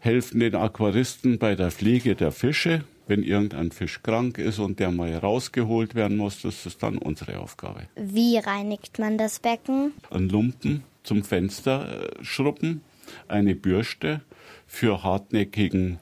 helfen 0.00 0.40
den 0.40 0.56
Aquaristen 0.56 1.38
bei 1.38 1.54
der 1.54 1.70
Pflege 1.70 2.16
der 2.16 2.32
Fische. 2.32 2.82
Wenn 3.10 3.24
irgendein 3.24 3.72
Fisch 3.72 4.04
krank 4.04 4.38
ist 4.38 4.60
und 4.60 4.78
der 4.78 4.92
mal 4.92 5.12
rausgeholt 5.16 5.96
werden 5.96 6.16
muss, 6.16 6.42
das 6.42 6.64
ist 6.64 6.80
dann 6.80 6.96
unsere 6.96 7.40
Aufgabe. 7.40 7.88
Wie 7.96 8.38
reinigt 8.38 9.00
man 9.00 9.18
das 9.18 9.40
Becken? 9.40 9.94
Ein 10.10 10.28
Lumpen 10.28 10.84
zum 11.02 11.24
Fenster 11.24 12.04
äh, 12.04 12.24
schruppen, 12.24 12.82
eine 13.26 13.56
Bürste 13.56 14.20
für 14.68 15.02
hartnäckigen 15.02 15.98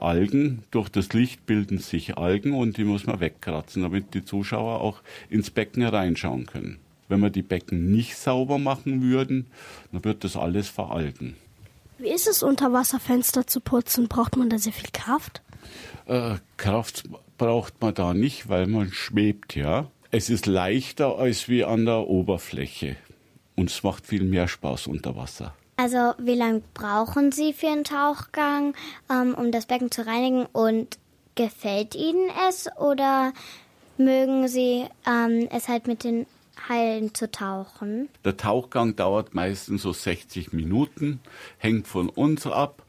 Algen. 0.00 0.62
Durch 0.70 0.88
das 0.88 1.12
Licht 1.12 1.44
bilden 1.44 1.76
sich 1.76 2.16
Algen 2.16 2.54
und 2.54 2.78
die 2.78 2.84
muss 2.84 3.04
man 3.04 3.20
wegkratzen, 3.20 3.82
damit 3.82 4.14
die 4.14 4.24
Zuschauer 4.24 4.80
auch 4.80 5.02
ins 5.28 5.50
Becken 5.50 5.82
reinschauen 5.82 6.46
können. 6.46 6.78
Wenn 7.08 7.20
wir 7.20 7.28
die 7.28 7.42
Becken 7.42 7.90
nicht 7.90 8.16
sauber 8.16 8.56
machen 8.56 9.02
würden, 9.02 9.44
dann 9.92 10.04
wird 10.04 10.24
das 10.24 10.36
alles 10.36 10.70
veralgen. 10.70 11.36
Wie 11.98 12.08
ist 12.08 12.26
es, 12.26 12.42
Unterwasserfenster 12.42 13.46
zu 13.46 13.60
putzen? 13.60 14.08
Braucht 14.08 14.38
man 14.38 14.48
da 14.48 14.56
sehr 14.56 14.72
viel 14.72 14.88
Kraft? 14.90 15.42
Äh, 16.08 16.36
Kraft 16.56 17.04
braucht 17.36 17.80
man 17.80 17.94
da 17.94 18.14
nicht, 18.14 18.48
weil 18.48 18.66
man 18.66 18.90
schwebt, 18.90 19.54
ja. 19.54 19.90
Es 20.10 20.30
ist 20.30 20.46
leichter 20.46 21.18
als 21.18 21.48
wie 21.48 21.64
an 21.64 21.84
der 21.84 22.08
Oberfläche. 22.08 22.96
Und 23.56 23.70
es 23.70 23.82
macht 23.82 24.06
viel 24.06 24.24
mehr 24.24 24.48
Spaß 24.48 24.86
unter 24.86 25.16
Wasser. 25.16 25.54
Also 25.76 26.14
wie 26.18 26.34
lange 26.34 26.62
brauchen 26.74 27.30
Sie 27.30 27.52
für 27.52 27.68
einen 27.68 27.84
Tauchgang, 27.84 28.74
ähm, 29.10 29.34
um 29.34 29.52
das 29.52 29.66
Becken 29.66 29.90
zu 29.90 30.06
reinigen? 30.06 30.46
Und 30.46 30.98
gefällt 31.34 31.94
Ihnen 31.94 32.30
es 32.48 32.68
oder 32.78 33.32
mögen 33.96 34.48
Sie 34.48 34.86
ähm, 35.06 35.48
es 35.52 35.68
halt 35.68 35.86
mit 35.86 36.04
den 36.04 36.26
Haien 36.68 37.14
zu 37.14 37.30
tauchen? 37.30 38.08
Der 38.24 38.36
Tauchgang 38.36 38.96
dauert 38.96 39.34
meistens 39.34 39.82
so 39.82 39.92
60 39.92 40.52
Minuten, 40.52 41.20
hängt 41.58 41.86
von 41.86 42.08
uns 42.08 42.46
ab. 42.46 42.82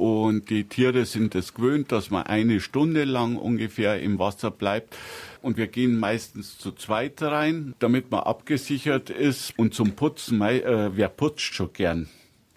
Und 0.00 0.48
die 0.48 0.64
Tiere 0.64 1.04
sind 1.04 1.34
es 1.34 1.52
gewöhnt, 1.52 1.92
dass 1.92 2.10
man 2.10 2.22
eine 2.22 2.60
Stunde 2.60 3.04
lang 3.04 3.36
ungefähr 3.36 4.00
im 4.00 4.18
Wasser 4.18 4.50
bleibt. 4.50 4.96
Und 5.42 5.58
wir 5.58 5.66
gehen 5.66 5.98
meistens 5.98 6.56
zu 6.56 6.72
zweit 6.72 7.20
rein, 7.20 7.74
damit 7.80 8.10
man 8.10 8.20
abgesichert 8.20 9.10
ist. 9.10 9.52
Und 9.58 9.74
zum 9.74 9.92
Putzen, 9.92 10.40
äh, 10.40 10.96
wer 10.96 11.08
putzt 11.10 11.54
schon 11.54 11.74
gern? 11.74 12.08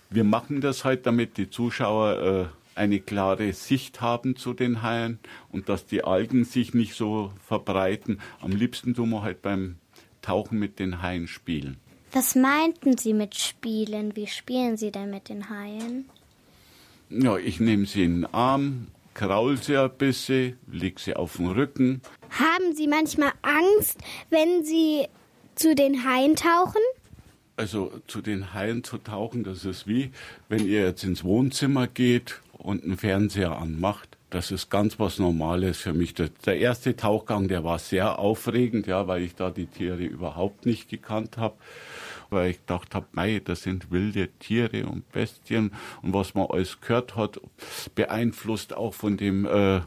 Wir 0.10 0.24
machen 0.24 0.62
das 0.62 0.86
halt, 0.86 1.06
damit 1.06 1.36
die 1.36 1.50
Zuschauer 1.50 2.50
äh, 2.76 2.80
eine 2.80 3.02
klare 3.02 3.52
Sicht 3.52 4.00
haben 4.00 4.38
zu 4.38 4.54
den 4.54 4.82
Haien 4.82 5.20
und 5.52 5.68
dass 5.68 5.86
die 5.86 6.06
Algen 6.06 6.46
sich 6.46 6.74
nicht 6.74 6.94
so 6.94 7.34
verbreiten. 7.46 8.22
Am 8.40 8.52
liebsten 8.52 8.94
tun 8.94 9.10
wir 9.10 9.22
halt 9.22 9.42
beim 9.42 9.76
Tauchen 10.22 10.60
mit 10.60 10.80
den 10.80 11.02
Haien 11.02 11.28
spielen. 11.28 11.76
Was 12.14 12.36
meinten 12.36 12.98
Sie 12.98 13.14
mit 13.14 13.36
Spielen? 13.36 14.16
Wie 14.16 14.28
spielen 14.28 14.78
Sie 14.78 14.92
denn 14.94 15.10
mit 15.10 15.28
den 15.28 15.50
Haien? 15.50 16.06
Ja, 17.16 17.38
ich 17.38 17.60
nehme 17.60 17.86
sie 17.86 18.04
in 18.04 18.22
den 18.22 18.34
Arm, 18.34 18.88
kraul 19.14 19.62
sie 19.62 19.78
ein 19.78 19.92
bisschen, 19.98 20.58
leg 20.72 21.00
sie 21.00 21.16
auf 21.16 21.38
den 21.38 21.52
Rücken. 21.52 22.02
Haben 22.32 22.74
Sie 22.74 22.88
manchmal 22.88 23.32
Angst, 23.44 24.00
wenn 24.32 24.66
Sie 24.66 25.08
zu 25.54 25.76
den 25.76 26.04
Haien 26.04 26.36
tauchen? 26.36 26.82
Also 27.56 27.92
zu 28.08 28.22
den 28.22 28.56
Haien 28.56 28.84
zu 28.84 28.98
tauchen, 28.98 29.44
das 29.44 29.64
ist 29.64 29.86
wie, 29.86 30.10
wenn 30.50 30.66
ihr 30.66 30.86
jetzt 30.86 31.04
ins 31.04 31.24
Wohnzimmer 31.24 31.86
geht 31.86 32.42
und 32.54 32.84
einen 32.84 32.98
Fernseher 32.98 33.60
anmacht. 33.60 34.18
Das 34.32 34.50
ist 34.50 34.72
ganz 34.72 34.98
was 34.98 35.20
Normales 35.20 35.78
für 35.78 35.94
mich. 35.94 36.16
Der 36.16 36.58
erste 36.58 36.96
Tauchgang, 36.96 37.48
der 37.48 37.64
war 37.64 37.78
sehr 37.78 38.18
aufregend, 38.18 38.88
ja, 38.88 39.08
weil 39.08 39.22
ich 39.22 39.36
da 39.36 39.52
die 39.52 39.68
Tiere 39.68 40.04
überhaupt 40.04 40.66
nicht 40.66 40.90
gekannt 40.90 41.38
habe. 41.38 41.54
Weil 42.34 42.52
ich 42.52 42.60
gedacht 42.60 42.96
habe, 42.96 43.08
mei, 43.14 43.42
das 43.44 43.64
sind 43.64 43.92
wilde 43.92 44.30
Tiere 44.40 44.86
und 44.86 45.12
Bestien 45.12 45.72
und 46.02 46.14
was 46.14 46.34
man 46.34 46.48
alles 46.50 46.82
gehört 46.82 47.16
hat, 47.16 47.40
beeinflusst 47.96 48.76
auch 48.76 48.94
von 48.94 49.18
dem 49.18 49.46
äh, 49.46 49.82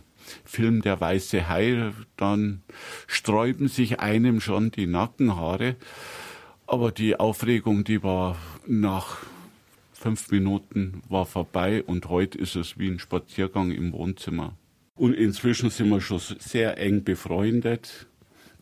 Film 0.44 0.82
Der 0.82 1.00
weiße 1.00 1.48
Hai, 1.48 1.92
dann 2.16 2.62
sträuben 3.06 3.68
sich 3.68 4.00
einem 4.00 4.40
schon 4.40 4.70
die 4.70 4.86
Nackenhaare. 4.86 5.76
Aber 6.66 6.90
die 6.90 7.18
Aufregung, 7.18 7.84
die 7.84 8.02
war 8.02 8.36
nach 8.66 9.18
fünf 9.92 10.30
Minuten 10.30 11.02
war 11.08 11.26
vorbei 11.26 11.82
und 11.82 12.08
heute 12.08 12.38
ist 12.38 12.56
es 12.56 12.78
wie 12.78 12.88
ein 12.88 12.98
Spaziergang 12.98 13.70
im 13.70 13.92
Wohnzimmer. 13.92 14.56
Und 14.94 15.14
inzwischen 15.14 15.70
sind 15.70 15.90
wir 15.90 16.00
schon 16.00 16.18
sehr 16.18 16.78
eng 16.78 17.04
befreundet. 17.04 18.06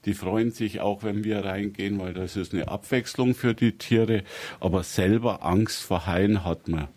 Die 0.04 0.14
freuen 0.14 0.50
sich 0.50 0.80
auch, 0.80 1.02
wenn 1.02 1.24
wir 1.24 1.44
reingehen, 1.44 1.98
weil 1.98 2.12
das 2.12 2.36
ist 2.36 2.52
eine 2.52 2.68
Abwechslung 2.68 3.34
für 3.34 3.54
die 3.54 3.78
Tiere. 3.78 4.22
Aber 4.60 4.82
selber 4.82 5.44
Angst 5.44 5.82
vor 5.82 6.06
Haien 6.06 6.44
hat 6.44 6.68
man. 6.68 6.88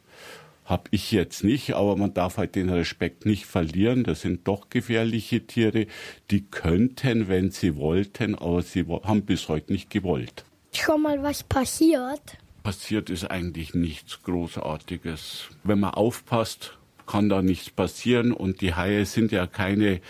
Hab 0.65 0.89
ich 0.91 1.13
jetzt 1.13 1.46
nicht, 1.46 1.76
aber 1.76 1.96
man 1.96 2.13
darf 2.13 2.38
halt 2.38 2.56
den 2.56 2.70
Respekt 2.70 3.26
nicht 3.26 3.46
verlieren. 3.46 4.04
Das 4.04 4.22
sind 4.22 4.46
doch 4.50 4.70
gefährliche 4.70 5.48
Tiere. 5.48 5.88
Die 6.30 6.46
könnten, 6.46 7.30
wenn 7.30 7.52
sie 7.52 7.78
wollten, 7.78 8.36
aber 8.36 8.62
sie 8.62 8.86
haben 8.86 9.22
bis 9.24 9.48
heute 9.48 9.72
nicht 9.72 9.89
gewollt. 9.89 10.43
Schon 10.74 11.04
mal 11.04 11.24
was 11.24 11.43
passiert? 11.43 12.38
Passiert 12.63 13.10
ist 13.10 13.32
eigentlich 13.32 13.74
nichts 13.76 14.24
Großartiges. 14.24 15.48
Wenn 15.63 15.80
man 15.80 15.93
aufpasst, 15.93 16.78
kann 17.08 17.30
da 17.30 17.41
nichts 17.41 17.70
passieren 17.70 18.32
und 18.32 18.62
die 18.62 18.76
Haie 18.76 19.06
sind 19.06 19.32
ja 19.32 19.48
keine 19.48 20.02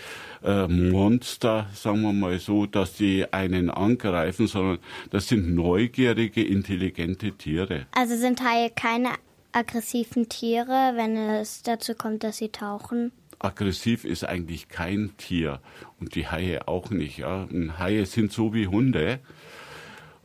äh, 0.42 0.66
Monster, 0.66 1.66
sagen 1.74 2.02
wir 2.02 2.12
mal 2.12 2.38
so, 2.38 2.66
dass 2.66 2.96
sie 2.96 3.26
einen 3.32 3.70
angreifen, 3.70 4.46
sondern 4.46 4.78
das 5.10 5.28
sind 5.28 5.54
neugierige, 5.54 6.44
intelligente 6.44 7.32
Tiere. 7.32 7.86
Also 7.92 8.16
sind 8.16 8.42
Haie 8.42 8.70
keine 8.70 9.10
aggressiven 9.52 10.28
Tiere, 10.28 10.92
wenn 10.94 11.16
es 11.16 11.62
dazu 11.62 11.94
kommt, 11.94 12.24
dass 12.24 12.38
sie 12.38 12.50
tauchen? 12.50 13.12
Aggressiv 13.38 14.04
ist 14.04 14.24
eigentlich 14.24 14.68
kein 14.68 15.16
Tier 15.16 15.60
und 16.00 16.14
die 16.16 16.26
Haie 16.26 16.66
auch 16.66 16.90
nicht. 16.90 17.18
Ja. 17.18 17.44
Und 17.44 17.78
Haie 17.78 18.04
sind 18.04 18.32
so 18.32 18.52
wie 18.52 18.66
Hunde. 18.66 19.20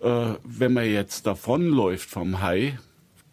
Äh, 0.01 0.33
wenn 0.43 0.73
man 0.73 0.85
jetzt 0.85 1.27
davonläuft 1.27 2.09
vom 2.09 2.41
Hai, 2.41 2.77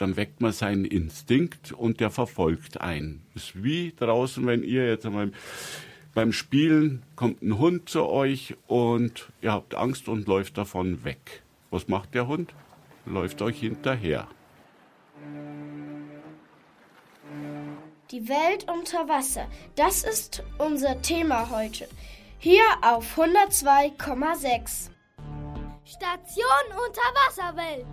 dann 0.00 0.16
weckt 0.16 0.40
man 0.40 0.52
seinen 0.52 0.84
Instinkt 0.84 1.72
und 1.72 2.00
der 2.00 2.10
verfolgt 2.10 2.80
einen. 2.80 3.22
Ist 3.34 3.62
wie 3.62 3.92
draußen, 3.98 4.46
wenn 4.46 4.62
ihr 4.62 4.88
jetzt 4.88 5.04
einmal 5.04 5.32
beim 6.14 6.32
Spielen 6.32 7.02
kommt 7.16 7.42
ein 7.42 7.58
Hund 7.58 7.88
zu 7.88 8.06
euch 8.06 8.56
und 8.66 9.28
ihr 9.42 9.52
habt 9.52 9.74
Angst 9.74 10.08
und 10.08 10.26
läuft 10.26 10.58
davon 10.58 11.04
weg. 11.04 11.42
Was 11.70 11.86
macht 11.86 12.14
der 12.14 12.26
Hund? 12.26 12.52
Läuft 13.06 13.42
euch 13.42 13.60
hinterher. 13.60 14.26
Die 18.10 18.28
Welt 18.28 18.66
unter 18.68 19.08
Wasser. 19.08 19.46
Das 19.76 20.02
ist 20.02 20.42
unser 20.58 21.00
Thema 21.00 21.50
heute. 21.50 21.86
Hier 22.38 22.64
auf 22.82 23.18
102,6. 23.18 24.90
Station 25.84 26.46
Unterwasserwelt. 26.88 27.86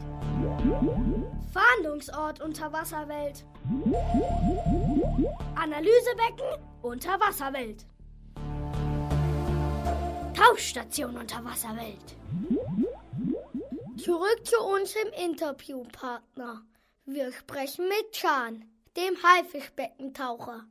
Fahndungsort 1.58 2.40
Unterwasserwelt. 2.40 3.44
Analysebecken 5.56 6.64
Unterwasserwelt. 6.84 7.84
Tauchstation 10.36 11.18
Unterwasserwelt. 11.18 12.16
Zurück 13.98 14.40
zu 14.44 14.60
unserem 14.62 15.12
Interviewpartner. 15.14 16.62
Wir 17.06 17.34
sprechen 17.34 17.88
mit 17.88 18.14
Can, 18.14 18.70
dem 18.96 19.16
Haifischbeckentaucher, 19.24 20.64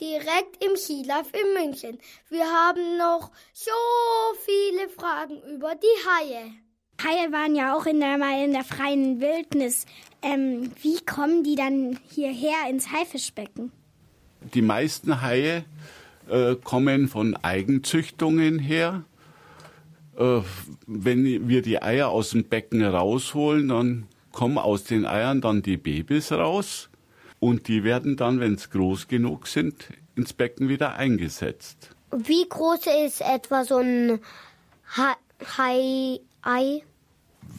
direkt 0.00 0.64
im 0.64 0.76
Skilife 0.76 1.30
in 1.32 1.54
München. 1.54 2.00
Wir 2.28 2.46
haben 2.46 2.96
noch 2.96 3.30
so 3.52 3.70
viele 4.44 4.88
Fragen 4.88 5.40
über 5.44 5.76
die 5.76 6.08
Haie. 6.08 6.63
Haie 7.02 7.32
waren 7.32 7.54
ja 7.54 7.76
auch 7.76 7.86
in 7.86 8.00
der, 8.00 8.18
mal 8.18 8.44
in 8.44 8.52
der 8.52 8.64
freien 8.64 9.20
Wildnis. 9.20 9.86
Ähm, 10.22 10.70
wie 10.82 11.00
kommen 11.04 11.42
die 11.42 11.54
dann 11.54 11.98
hierher 12.08 12.68
ins 12.70 12.90
Haifischbecken? 12.90 13.72
Die 14.54 14.62
meisten 14.62 15.20
Haie 15.20 15.64
äh, 16.28 16.54
kommen 16.56 17.08
von 17.08 17.36
Eigenzüchtungen 17.36 18.58
her. 18.58 19.04
Äh, 20.16 20.40
wenn 20.86 21.48
wir 21.48 21.62
die 21.62 21.82
Eier 21.82 22.08
aus 22.08 22.30
dem 22.30 22.44
Becken 22.44 22.84
rausholen, 22.84 23.68
dann 23.68 24.06
kommen 24.32 24.58
aus 24.58 24.84
den 24.84 25.06
Eiern 25.06 25.40
dann 25.40 25.62
die 25.62 25.76
Babys 25.76 26.32
raus 26.32 26.90
und 27.40 27.68
die 27.68 27.84
werden 27.84 28.16
dann, 28.16 28.40
wenn 28.40 28.54
es 28.54 28.70
groß 28.70 29.08
genug 29.08 29.46
sind, 29.46 29.88
ins 30.16 30.32
Becken 30.32 30.68
wieder 30.68 30.94
eingesetzt. 30.94 31.90
Wie 32.10 32.48
groß 32.48 32.86
ist 33.06 33.20
etwa 33.20 33.64
so 33.64 33.78
ein 33.78 34.20
Hai-Ei? 36.44 36.82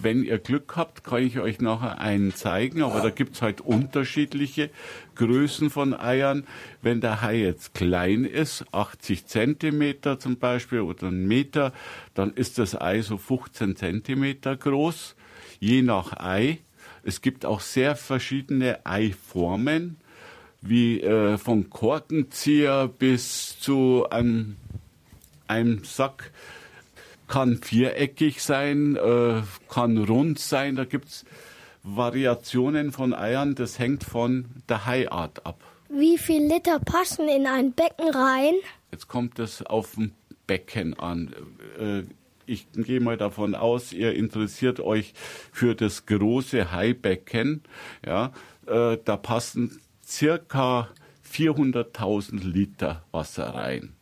Wenn 0.01 0.23
ihr 0.23 0.39
Glück 0.39 0.75
habt, 0.75 1.03
kann 1.03 1.23
ich 1.23 1.39
euch 1.39 1.59
nachher 1.59 1.99
einen 1.99 2.33
zeigen, 2.33 2.81
aber 2.81 3.01
da 3.01 3.09
gibt's 3.09 3.41
halt 3.41 3.61
unterschiedliche 3.61 4.69
Größen 5.15 5.69
von 5.69 5.93
Eiern. 5.93 6.45
Wenn 6.81 7.01
der 7.01 7.21
Hai 7.21 7.37
jetzt 7.37 7.73
klein 7.73 8.25
ist, 8.25 8.65
80 8.71 9.27
Zentimeter 9.27 10.19
zum 10.19 10.37
Beispiel 10.37 10.81
oder 10.81 11.07
ein 11.07 11.27
Meter, 11.27 11.71
dann 12.13 12.33
ist 12.33 12.57
das 12.57 12.79
Ei 12.79 13.01
so 13.01 13.17
15 13.17 13.75
Zentimeter 13.75 14.57
groß, 14.57 15.15
je 15.59 15.81
nach 15.81 16.13
Ei. 16.19 16.59
Es 17.03 17.21
gibt 17.21 17.45
auch 17.45 17.61
sehr 17.61 17.95
verschiedene 17.95 18.85
Eiformen. 18.85 19.97
wie 20.67 20.99
äh, 21.01 21.37
von 21.37 21.69
Korkenzieher 21.69 22.87
bis 22.87 23.59
zu 23.59 24.07
einem, 24.09 24.55
einem 25.47 25.83
Sack. 25.83 26.31
Kann 27.27 27.57
viereckig 27.57 28.41
sein, 28.41 28.95
äh, 28.95 29.41
kann 29.69 29.97
rund 29.97 30.39
sein. 30.39 30.75
Da 30.75 30.85
gibt 30.85 31.07
es 31.07 31.25
Variationen 31.83 32.91
von 32.91 33.13
Eiern. 33.13 33.55
Das 33.55 33.79
hängt 33.79 34.03
von 34.03 34.45
der 34.69 34.85
Haiart 34.85 35.45
ab. 35.45 35.59
Wie 35.89 36.17
viel 36.17 36.43
Liter 36.43 36.79
passen 36.79 37.27
in 37.27 37.47
ein 37.47 37.73
Becken 37.73 38.09
rein? 38.09 38.53
Jetzt 38.91 39.07
kommt 39.07 39.39
es 39.39 39.61
auf 39.61 39.97
ein 39.97 40.13
Becken 40.47 40.97
an. 40.99 41.33
Äh, 41.79 42.03
ich 42.45 42.67
gehe 42.73 42.99
mal 42.99 43.17
davon 43.17 43.55
aus, 43.55 43.91
ihr 43.91 44.13
interessiert 44.13 44.79
euch 44.79 45.13
für 45.51 45.75
das 45.75 46.05
große 46.05 46.71
Haibecken. 46.71 47.63
Ja, 48.05 48.33
äh, 48.67 48.97
da 49.03 49.17
passen 49.17 49.81
circa 50.05 50.89
400.000 51.29 52.43
Liter 52.43 53.03
Wasser 53.11 53.55
rein. 53.55 53.93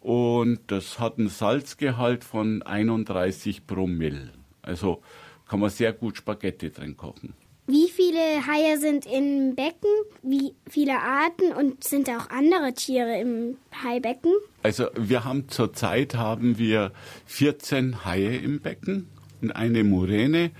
Und 0.00 0.60
das 0.68 0.98
hat 0.98 1.18
einen 1.18 1.28
Salzgehalt 1.28 2.24
von 2.24 2.62
31 2.62 3.66
Promille. 3.66 4.32
Also 4.62 5.02
kann 5.48 5.60
man 5.60 5.70
sehr 5.70 5.92
gut 5.92 6.16
Spaghetti 6.16 6.70
drin 6.70 6.96
kochen. 6.96 7.34
Wie 7.66 7.88
viele 7.88 8.18
Haie 8.48 8.78
sind 8.78 9.06
im 9.06 9.54
Becken? 9.54 9.90
Wie 10.22 10.54
viele 10.68 10.98
Arten 10.98 11.52
und 11.52 11.84
sind 11.84 12.08
da 12.08 12.18
auch 12.18 12.30
andere 12.30 12.72
Tiere 12.74 13.20
im 13.20 13.58
Haibecken? 13.84 14.32
Also 14.64 14.86
wir 14.96 15.24
haben 15.24 15.48
zurzeit 15.48 16.16
haben 16.16 16.58
wir 16.58 16.90
14 17.26 18.04
Haie 18.04 18.38
im 18.38 18.60
Becken 18.60 19.08
und 19.40 19.52
eine 19.52 19.84
Muräne 19.84 20.50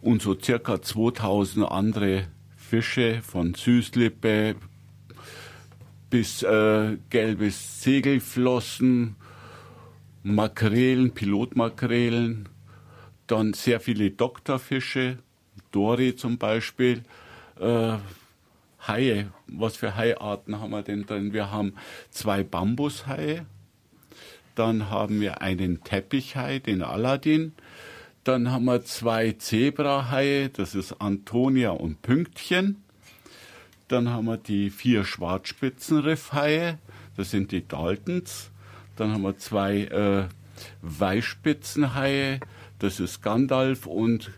und 0.00 0.22
so 0.22 0.38
circa 0.38 0.80
2000 0.80 1.70
andere 1.70 2.28
Fische 2.56 3.20
von 3.22 3.52
Süßlippe 3.54 4.54
bis 6.14 6.44
äh, 6.44 6.96
gelbes 7.10 7.82
Segelflossen, 7.82 9.16
Makrelen, 10.22 11.10
Pilotmakrelen, 11.10 12.48
dann 13.26 13.52
sehr 13.52 13.80
viele 13.80 14.12
Doktorfische, 14.12 15.18
Dori 15.72 16.14
zum 16.14 16.38
Beispiel, 16.38 17.02
äh, 17.58 17.96
Haie. 18.86 19.32
Was 19.48 19.74
für 19.74 19.96
Haiarten 19.96 20.60
haben 20.60 20.70
wir 20.70 20.82
denn 20.82 21.04
drin? 21.04 21.32
Wir 21.32 21.50
haben 21.50 21.74
zwei 22.10 22.44
Bambushaie, 22.44 23.44
dann 24.54 24.90
haben 24.90 25.20
wir 25.20 25.42
einen 25.42 25.82
Teppichhai, 25.82 26.60
den 26.60 26.82
Aladdin, 26.82 27.54
dann 28.22 28.52
haben 28.52 28.66
wir 28.66 28.84
zwei 28.84 29.32
Zebrahaie, 29.32 30.48
das 30.48 30.76
ist 30.76 30.92
Antonia 31.00 31.70
und 31.70 32.02
Pünktchen. 32.02 32.83
Dann 33.94 34.10
haben 34.10 34.24
wir 34.24 34.38
die 34.38 34.70
vier 34.70 35.04
Schwarzspitzenriffhaie, 35.04 36.78
das 37.16 37.30
sind 37.30 37.52
die 37.52 37.64
Daltons. 37.64 38.50
Dann 38.96 39.12
haben 39.12 39.22
wir 39.22 39.38
zwei 39.38 39.82
äh, 39.82 40.24
Weißspitzenhaie, 40.82 42.40
das 42.80 42.98
ist 42.98 43.22
Gandalf 43.22 43.86
und 43.86 44.32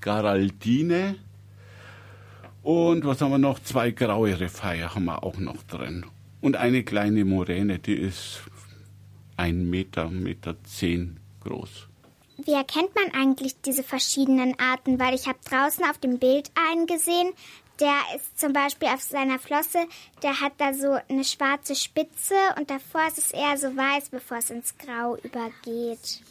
Garaldine. 0.00 1.14
Und 2.64 3.04
was 3.04 3.20
haben 3.20 3.30
wir 3.30 3.38
noch? 3.38 3.60
Zwei 3.60 3.92
graue 3.92 4.40
Riffhaie 4.40 4.92
haben 4.92 5.04
wir 5.04 5.22
auch 5.22 5.38
noch 5.38 5.62
drin. 5.62 6.04
Und 6.40 6.56
eine 6.56 6.82
kleine 6.82 7.24
Moräne, 7.24 7.78
die 7.78 7.94
ist 7.94 8.40
ein 9.36 9.70
Meter, 9.70 10.10
Meter 10.10 10.56
zehn 10.64 11.20
groß. 11.44 11.86
Wie 12.44 12.54
erkennt 12.54 12.90
man 12.96 13.14
eigentlich 13.14 13.60
diese 13.60 13.84
verschiedenen 13.84 14.58
Arten? 14.58 14.98
Weil 14.98 15.14
ich 15.14 15.28
habe 15.28 15.38
draußen 15.48 15.84
auf 15.84 15.98
dem 15.98 16.18
Bild 16.18 16.50
einen 16.70 16.86
gesehen, 16.88 17.30
der 17.80 18.16
ist 18.16 18.38
zum 18.38 18.52
Beispiel 18.52 18.88
auf 18.88 19.00
seiner 19.00 19.38
Flosse, 19.38 19.78
der 20.22 20.40
hat 20.40 20.52
da 20.58 20.74
so 20.74 20.98
eine 21.08 21.24
schwarze 21.24 21.74
Spitze 21.74 22.34
und 22.58 22.70
davor 22.70 23.06
ist 23.08 23.18
es 23.18 23.32
eher 23.32 23.56
so 23.56 23.68
weiß, 23.76 24.10
bevor 24.10 24.38
es 24.38 24.50
ins 24.50 24.74
Grau 24.76 25.16
übergeht. 25.16 26.22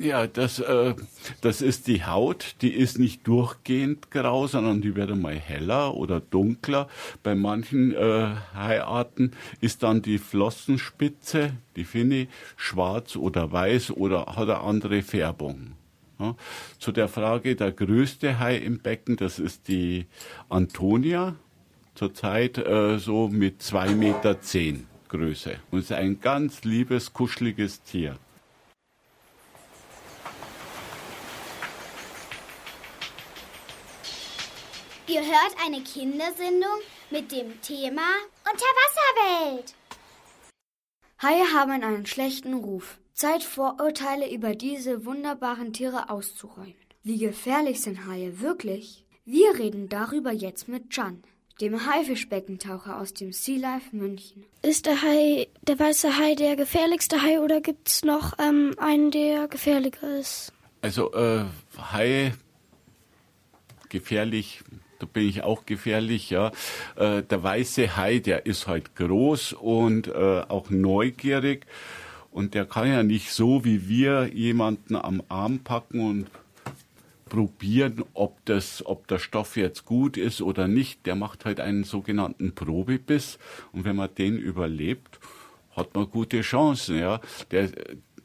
Ja, 0.00 0.26
das, 0.26 0.60
äh, 0.60 0.94
das 1.42 1.60
ist 1.60 1.86
die 1.86 2.04
Haut, 2.06 2.56
die 2.62 2.72
ist 2.72 2.98
nicht 2.98 3.26
durchgehend 3.26 4.10
grau, 4.10 4.46
sondern 4.46 4.80
die 4.80 4.96
wird 4.96 5.10
einmal 5.10 5.38
heller 5.38 5.94
oder 5.94 6.20
dunkler. 6.20 6.88
Bei 7.22 7.34
manchen 7.34 7.94
äh, 7.94 8.34
Haiarten 8.54 9.32
ist 9.60 9.82
dann 9.82 10.00
die 10.00 10.16
Flossenspitze, 10.16 11.52
die 11.76 11.84
Finne, 11.84 12.28
schwarz 12.56 13.14
oder 13.14 13.52
weiß 13.52 13.90
oder 13.90 14.24
hat 14.24 14.48
eine 14.48 14.60
andere 14.60 15.02
Färbung. 15.02 15.72
Ja. 16.20 16.36
Zu 16.78 16.92
der 16.92 17.08
Frage, 17.08 17.56
der 17.56 17.72
größte 17.72 18.38
Hai 18.38 18.56
im 18.56 18.80
Becken, 18.80 19.16
das 19.16 19.38
ist 19.38 19.68
die 19.68 20.06
Antonia, 20.50 21.34
zurzeit 21.94 22.58
äh, 22.58 22.98
so 22.98 23.28
mit 23.28 23.62
zwei 23.62 23.88
Meter 23.94 24.40
zehn 24.40 24.86
Größe. 25.08 25.58
Und 25.70 25.80
ist 25.80 25.92
ein 25.92 26.20
ganz 26.20 26.62
liebes, 26.62 27.12
kuscheliges 27.12 27.82
Tier. 27.82 28.18
Ihr 35.08 35.22
hört 35.22 35.56
eine 35.66 35.82
Kindersendung 35.82 36.78
mit 37.10 37.32
dem 37.32 37.60
Thema 37.62 38.06
Unterwasserwelt. 38.44 39.74
Haie 41.20 41.52
haben 41.52 41.82
einen 41.82 42.06
schlechten 42.06 42.54
Ruf. 42.54 42.99
Zeit, 43.20 43.42
Vorurteile 43.42 44.32
über 44.32 44.54
diese 44.54 45.04
wunderbaren 45.04 45.74
Tiere 45.74 46.08
auszuräumen. 46.08 46.72
Wie 47.02 47.18
gefährlich 47.18 47.82
sind 47.82 48.06
Haie 48.06 48.40
wirklich? 48.40 49.04
Wir 49.26 49.58
reden 49.58 49.90
darüber 49.90 50.32
jetzt 50.32 50.68
mit 50.68 50.90
Can, 50.90 51.22
dem 51.60 51.84
Haifischbeckentaucher 51.84 52.98
aus 52.98 53.12
dem 53.12 53.34
Sea 53.34 53.58
Life 53.58 53.94
München. 53.94 54.46
Ist 54.62 54.86
der 54.86 55.02
Hai, 55.02 55.48
der 55.60 55.78
weiße 55.78 56.16
Hai 56.16 56.34
der 56.34 56.56
gefährlichste 56.56 57.20
Hai 57.20 57.40
oder 57.40 57.60
gibt 57.60 57.88
es 57.88 58.06
noch 58.06 58.38
ähm, 58.38 58.74
einen, 58.78 59.10
der 59.10 59.48
gefährlicher 59.48 60.18
ist? 60.18 60.54
Also 60.80 61.12
äh, 61.12 61.44
Haie 61.92 62.32
gefährlich, 63.90 64.62
da 64.98 65.04
bin 65.04 65.28
ich 65.28 65.42
auch 65.42 65.66
gefährlich, 65.66 66.30
ja. 66.30 66.52
Äh, 66.96 67.22
der 67.22 67.42
weiße 67.42 67.98
Hai, 67.98 68.20
der 68.20 68.46
ist 68.46 68.66
halt 68.66 68.96
groß 68.96 69.52
und 69.52 70.08
äh, 70.08 70.40
auch 70.48 70.70
neugierig 70.70 71.66
und 72.30 72.54
der 72.54 72.64
kann 72.64 72.88
ja 72.88 73.02
nicht 73.02 73.32
so 73.32 73.64
wie 73.64 73.88
wir 73.88 74.30
jemanden 74.32 74.96
am 74.96 75.22
Arm 75.28 75.60
packen 75.60 76.00
und 76.00 76.26
probieren, 77.28 78.04
ob 78.12 78.44
das, 78.44 78.84
ob 78.84 79.06
der 79.06 79.18
Stoff 79.18 79.56
jetzt 79.56 79.84
gut 79.84 80.16
ist 80.16 80.42
oder 80.42 80.68
nicht. 80.68 81.06
Der 81.06 81.14
macht 81.14 81.44
halt 81.44 81.60
einen 81.60 81.84
sogenannten 81.84 82.54
Probebiss 82.54 83.38
und 83.72 83.84
wenn 83.84 83.96
man 83.96 84.14
den 84.16 84.36
überlebt, 84.36 85.18
hat 85.74 85.94
man 85.94 86.10
gute 86.10 86.42
Chancen, 86.42 86.98
ja. 86.98 87.20
Der, 87.50 87.70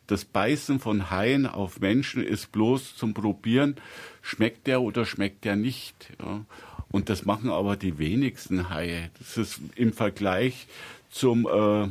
das 0.07 0.25
Beißen 0.25 0.79
von 0.79 1.09
Haien 1.09 1.47
auf 1.47 1.79
Menschen 1.79 2.23
ist 2.23 2.51
bloß 2.51 2.95
zum 2.95 3.13
Probieren, 3.13 3.75
schmeckt 4.21 4.67
der 4.67 4.81
oder 4.81 5.05
schmeckt 5.05 5.45
der 5.45 5.55
nicht. 5.55 6.11
Ja. 6.19 6.45
Und 6.91 7.09
das 7.09 7.25
machen 7.25 7.49
aber 7.49 7.75
die 7.75 7.97
wenigsten 7.97 8.69
Haie. 8.69 9.09
Das 9.19 9.37
ist 9.37 9.59
im 9.75 9.93
Vergleich 9.93 10.67
zum, 11.09 11.47
äh, 11.47 11.87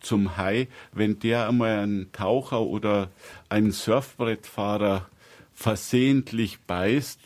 zum 0.00 0.36
Hai, 0.36 0.68
wenn 0.92 1.18
der 1.18 1.48
einmal 1.48 1.78
einen 1.78 2.12
Taucher 2.12 2.62
oder 2.62 3.10
einen 3.48 3.72
Surfbrettfahrer 3.72 5.08
versehentlich 5.52 6.60
beißt, 6.60 7.20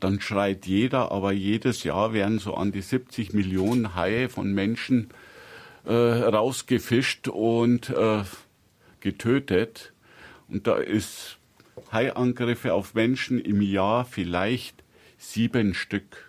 dann 0.00 0.20
schreit 0.20 0.66
jeder, 0.66 1.10
aber 1.12 1.32
jedes 1.32 1.84
Jahr 1.84 2.12
werden 2.12 2.38
so 2.38 2.54
an 2.54 2.72
die 2.72 2.82
70 2.82 3.32
Millionen 3.32 3.94
Haie 3.94 4.28
von 4.28 4.52
Menschen 4.52 5.08
äh, 5.84 5.92
rausgefischt 5.92 7.28
und 7.28 7.90
äh, 7.90 8.22
getötet. 9.00 9.92
Und 10.48 10.66
da 10.66 10.76
ist 10.76 11.38
Haiangriffe 11.92 12.74
auf 12.74 12.94
Menschen 12.94 13.40
im 13.40 13.62
Jahr 13.62 14.04
vielleicht 14.04 14.84
sieben 15.18 15.74
Stück. 15.74 16.27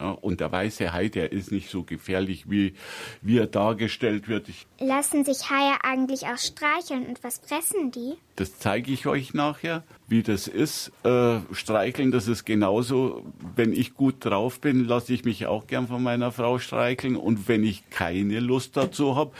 Ja, 0.00 0.10
und 0.10 0.40
der 0.40 0.50
weiße 0.50 0.92
Hai, 0.92 1.08
der 1.08 1.32
ist 1.32 1.52
nicht 1.52 1.70
so 1.70 1.84
gefährlich, 1.84 2.50
wie, 2.50 2.74
wie 3.22 3.38
er 3.38 3.46
dargestellt 3.46 4.28
wird. 4.28 4.48
Ich, 4.48 4.66
Lassen 4.80 5.24
sich 5.24 5.50
Haie 5.50 5.76
eigentlich 5.82 6.26
auch 6.26 6.38
streicheln 6.38 7.06
und 7.06 7.22
was 7.22 7.38
fressen 7.38 7.90
die? 7.90 8.14
das 8.36 8.58
zeige 8.58 8.92
ich 8.92 9.06
euch 9.06 9.34
nachher, 9.34 9.84
wie 10.08 10.22
das 10.22 10.48
ist. 10.48 10.90
Äh, 11.04 11.38
streicheln, 11.52 12.10
das 12.10 12.28
ist 12.28 12.44
genauso. 12.44 13.24
Wenn 13.54 13.72
ich 13.72 13.94
gut 13.94 14.16
drauf 14.24 14.60
bin, 14.60 14.84
lasse 14.84 15.12
ich 15.14 15.24
mich 15.24 15.46
auch 15.46 15.66
gern 15.66 15.86
von 15.86 16.02
meiner 16.02 16.32
Frau 16.32 16.58
streicheln. 16.58 17.16
Und 17.16 17.48
wenn 17.48 17.62
ich 17.62 17.88
keine 17.90 18.40
Lust 18.40 18.76
dazu 18.76 19.16
habe, 19.16 19.32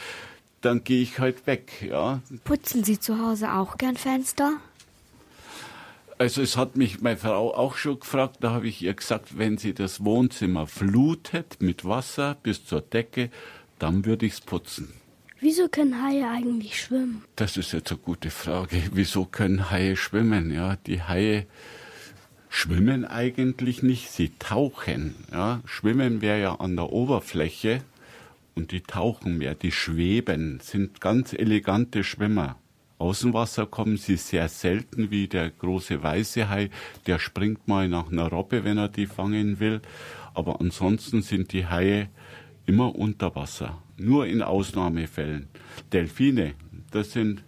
dann 0.60 0.84
gehe 0.84 1.02
ich 1.02 1.18
halt 1.18 1.46
weg. 1.46 1.84
Ja. 1.88 2.20
Putzen 2.44 2.84
Sie 2.84 2.98
zu 2.98 3.18
Hause 3.18 3.52
auch 3.52 3.76
gern 3.78 3.96
Fenster? 3.96 4.54
Also 6.18 6.42
es 6.42 6.56
hat 6.56 6.76
mich 6.76 7.00
meine 7.00 7.16
Frau 7.16 7.54
auch 7.54 7.76
schon 7.76 7.98
gefragt, 7.98 8.38
da 8.40 8.50
habe 8.50 8.68
ich 8.68 8.82
ihr 8.82 8.94
gesagt, 8.94 9.36
wenn 9.36 9.58
sie 9.58 9.74
das 9.74 10.04
Wohnzimmer 10.04 10.66
flutet 10.66 11.56
mit 11.60 11.84
Wasser 11.84 12.36
bis 12.42 12.64
zur 12.64 12.82
Decke, 12.82 13.30
dann 13.78 14.04
würde 14.04 14.26
ich 14.26 14.34
es 14.34 14.40
putzen. 14.40 14.92
Wieso 15.40 15.68
können 15.68 16.02
Haie 16.02 16.26
eigentlich 16.26 16.80
schwimmen? 16.80 17.24
Das 17.36 17.56
ist 17.56 17.72
jetzt 17.72 17.90
eine 17.90 18.00
gute 18.00 18.30
Frage. 18.30 18.82
Wieso 18.92 19.24
können 19.24 19.70
Haie 19.70 19.96
schwimmen? 19.96 20.50
Ja, 20.50 20.76
die 20.76 21.02
Haie 21.02 21.46
schwimmen 22.48 23.04
eigentlich 23.04 23.82
nicht, 23.82 24.10
sie 24.10 24.30
tauchen. 24.38 25.16
Ja? 25.32 25.60
Schwimmen 25.66 26.22
wäre 26.22 26.40
ja 26.40 26.54
an 26.54 26.76
der 26.76 26.90
Oberfläche 26.90 27.82
und 28.54 28.70
die 28.70 28.82
tauchen 28.82 29.38
mehr, 29.38 29.54
die 29.54 29.72
schweben, 29.72 30.60
sind 30.62 31.00
ganz 31.00 31.32
elegante 31.32 32.04
Schwimmer. 32.04 32.56
Aus 32.98 33.20
dem 33.20 33.34
Wasser 33.34 33.66
kommen 33.66 33.96
sie 33.96 34.16
sehr 34.16 34.48
selten 34.48 35.10
wie 35.10 35.26
der 35.26 35.50
große 35.50 36.02
weiße 36.02 36.48
Hai, 36.48 36.70
der 37.06 37.18
springt 37.18 37.66
mal 37.66 37.88
nach 37.88 38.10
einer 38.10 38.28
Robbe, 38.28 38.64
wenn 38.64 38.78
er 38.78 38.88
die 38.88 39.06
fangen 39.06 39.58
will. 39.58 39.80
Aber 40.32 40.60
ansonsten 40.60 41.22
sind 41.22 41.52
die 41.52 41.66
Haie 41.66 42.08
immer 42.66 42.94
unter 42.94 43.34
Wasser. 43.34 43.82
Nur 43.96 44.26
in 44.26 44.42
Ausnahmefällen. 44.42 45.48
Delfine, 45.92 46.54
das 46.90 47.12
sind 47.12 47.44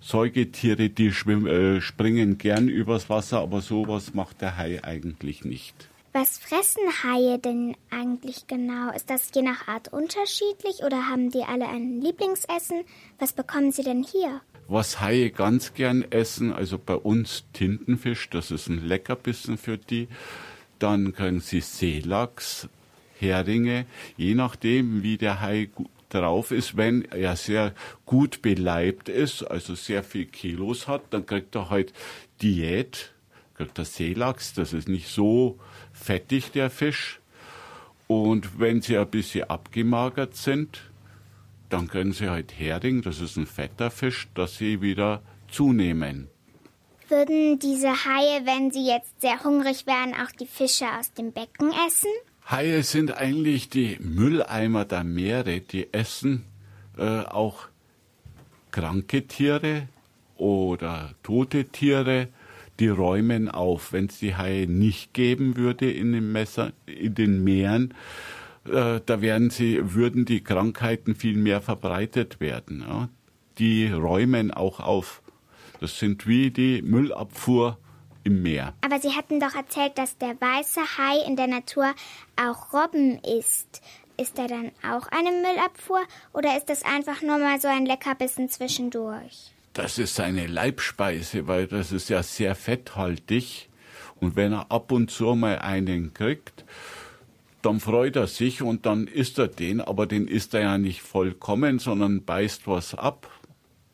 Säugetiere, 0.00 0.90
die 0.90 1.06
äh, 1.06 1.80
springen 1.80 2.36
gern 2.36 2.68
übers 2.68 3.08
Wasser, 3.08 3.40
aber 3.40 3.62
sowas 3.62 4.12
macht 4.12 4.42
der 4.42 4.58
Hai 4.58 4.84
eigentlich 4.84 5.44
nicht. 5.44 5.88
Was 6.16 6.38
fressen 6.38 6.84
Haie 7.02 7.40
denn 7.40 7.76
eigentlich 7.90 8.46
genau? 8.46 8.92
Ist 8.92 9.10
das 9.10 9.32
je 9.34 9.42
nach 9.42 9.66
Art 9.66 9.92
unterschiedlich 9.92 10.84
oder 10.86 11.08
haben 11.08 11.32
die 11.32 11.42
alle 11.42 11.66
ein 11.66 12.00
Lieblingsessen? 12.00 12.84
Was 13.18 13.32
bekommen 13.32 13.72
sie 13.72 13.82
denn 13.82 14.04
hier? 14.04 14.40
Was 14.68 15.00
Haie 15.00 15.32
ganz 15.32 15.74
gern 15.74 16.02
essen, 16.12 16.52
also 16.52 16.78
bei 16.78 16.94
uns 16.94 17.46
Tintenfisch, 17.52 18.30
das 18.30 18.52
ist 18.52 18.68
ein 18.68 18.86
Leckerbissen 18.86 19.58
für 19.58 19.76
die. 19.76 20.06
Dann 20.78 21.14
kriegen 21.14 21.40
sie 21.40 21.60
Seelachs, 21.60 22.68
Heringe, 23.18 23.84
je 24.16 24.36
nachdem, 24.36 25.02
wie 25.02 25.18
der 25.18 25.40
Hai 25.40 25.70
drauf 26.10 26.52
ist. 26.52 26.76
Wenn 26.76 27.06
er 27.06 27.34
sehr 27.34 27.74
gut 28.06 28.40
beleibt 28.40 29.08
ist, 29.08 29.42
also 29.42 29.74
sehr 29.74 30.04
viel 30.04 30.26
Kilos 30.26 30.86
hat, 30.86 31.02
dann 31.10 31.26
kriegt 31.26 31.56
er 31.56 31.70
halt 31.70 31.92
Diät, 32.40 33.12
kriegt 33.56 33.76
er 33.80 33.84
Seelachs, 33.84 34.54
das 34.54 34.72
ist 34.72 34.88
nicht 34.88 35.08
so 35.08 35.58
fettig, 36.04 36.52
der 36.52 36.70
Fisch. 36.70 37.20
Und 38.06 38.58
wenn 38.60 38.82
sie 38.82 38.98
ein 38.98 39.08
bisschen 39.08 39.48
abgemagert 39.48 40.36
sind, 40.36 40.82
dann 41.70 41.88
können 41.88 42.12
sie 42.12 42.28
halt 42.28 42.52
Hering, 42.58 43.02
das 43.02 43.20
ist 43.20 43.36
ein 43.36 43.46
fetter 43.46 43.90
Fisch, 43.90 44.28
dass 44.34 44.58
sie 44.58 44.82
wieder 44.82 45.22
zunehmen. 45.48 46.28
Würden 47.08 47.58
diese 47.58 47.88
Haie, 47.88 48.44
wenn 48.44 48.70
sie 48.70 48.86
jetzt 48.86 49.20
sehr 49.20 49.42
hungrig 49.44 49.86
wären, 49.86 50.14
auch 50.14 50.30
die 50.38 50.46
Fische 50.46 50.86
aus 50.98 51.12
dem 51.12 51.32
Becken 51.32 51.72
essen? 51.86 52.10
Haie 52.50 52.82
sind 52.82 53.16
eigentlich 53.16 53.70
die 53.70 53.96
Mülleimer 54.00 54.84
der 54.84 55.04
Meere, 55.04 55.60
die 55.60 55.92
essen 55.92 56.44
äh, 56.98 57.20
auch 57.20 57.68
kranke 58.70 59.26
Tiere 59.26 59.88
oder 60.36 61.14
tote 61.22 61.66
Tiere, 61.66 62.28
die 62.80 62.88
räumen 62.88 63.48
auf. 63.48 63.92
Wenn 63.92 64.06
es 64.06 64.18
die 64.18 64.36
Haie 64.36 64.66
nicht 64.66 65.14
geben 65.14 65.56
würde 65.56 65.90
in 65.90 66.12
den, 66.12 66.32
Messer, 66.32 66.72
in 66.86 67.14
den 67.14 67.44
Meeren, 67.44 67.94
äh, 68.66 69.00
da 69.04 69.20
werden 69.20 69.50
sie, 69.50 69.94
würden 69.94 70.24
die 70.24 70.42
Krankheiten 70.42 71.14
viel 71.14 71.36
mehr 71.36 71.60
verbreitet 71.60 72.40
werden. 72.40 72.84
Ja? 72.86 73.08
Die 73.58 73.86
räumen 73.86 74.50
auch 74.50 74.80
auf. 74.80 75.22
Das 75.80 75.98
sind 75.98 76.26
wie 76.26 76.50
die 76.50 76.82
Müllabfuhr 76.82 77.78
im 78.24 78.42
Meer. 78.42 78.74
Aber 78.80 78.98
Sie 78.98 79.10
hatten 79.10 79.38
doch 79.38 79.54
erzählt, 79.54 79.98
dass 79.98 80.16
der 80.18 80.40
weiße 80.40 80.80
Hai 80.80 81.26
in 81.26 81.36
der 81.36 81.46
Natur 81.46 81.92
auch 82.36 82.72
Robben 82.72 83.18
isst. 83.18 83.82
Ist 84.16 84.38
er 84.38 84.46
dann 84.46 84.70
auch 84.88 85.08
eine 85.08 85.30
Müllabfuhr 85.30 86.00
oder 86.32 86.56
ist 86.56 86.68
das 86.68 86.84
einfach 86.84 87.20
nur 87.20 87.38
mal 87.38 87.60
so 87.60 87.68
ein 87.68 87.84
Leckerbissen 87.84 88.48
zwischendurch? 88.48 89.52
Das 89.74 89.98
ist 89.98 90.14
seine 90.14 90.46
Leibspeise, 90.46 91.48
weil 91.48 91.66
das 91.66 91.92
ist 91.92 92.08
ja 92.08 92.22
sehr 92.22 92.54
fetthaltig. 92.54 93.68
Und 94.20 94.36
wenn 94.36 94.52
er 94.52 94.70
ab 94.70 94.92
und 94.92 95.10
zu 95.10 95.34
mal 95.34 95.58
einen 95.58 96.14
kriegt, 96.14 96.64
dann 97.60 97.80
freut 97.80 98.16
er 98.16 98.26
sich 98.26 98.62
und 98.62 98.86
dann 98.86 99.06
isst 99.06 99.38
er 99.38 99.48
den, 99.48 99.80
aber 99.80 100.06
den 100.06 100.28
isst 100.28 100.54
er 100.54 100.60
ja 100.60 100.78
nicht 100.78 101.02
vollkommen, 101.02 101.78
sondern 101.78 102.24
beißt 102.24 102.66
was 102.66 102.94
ab 102.94 103.28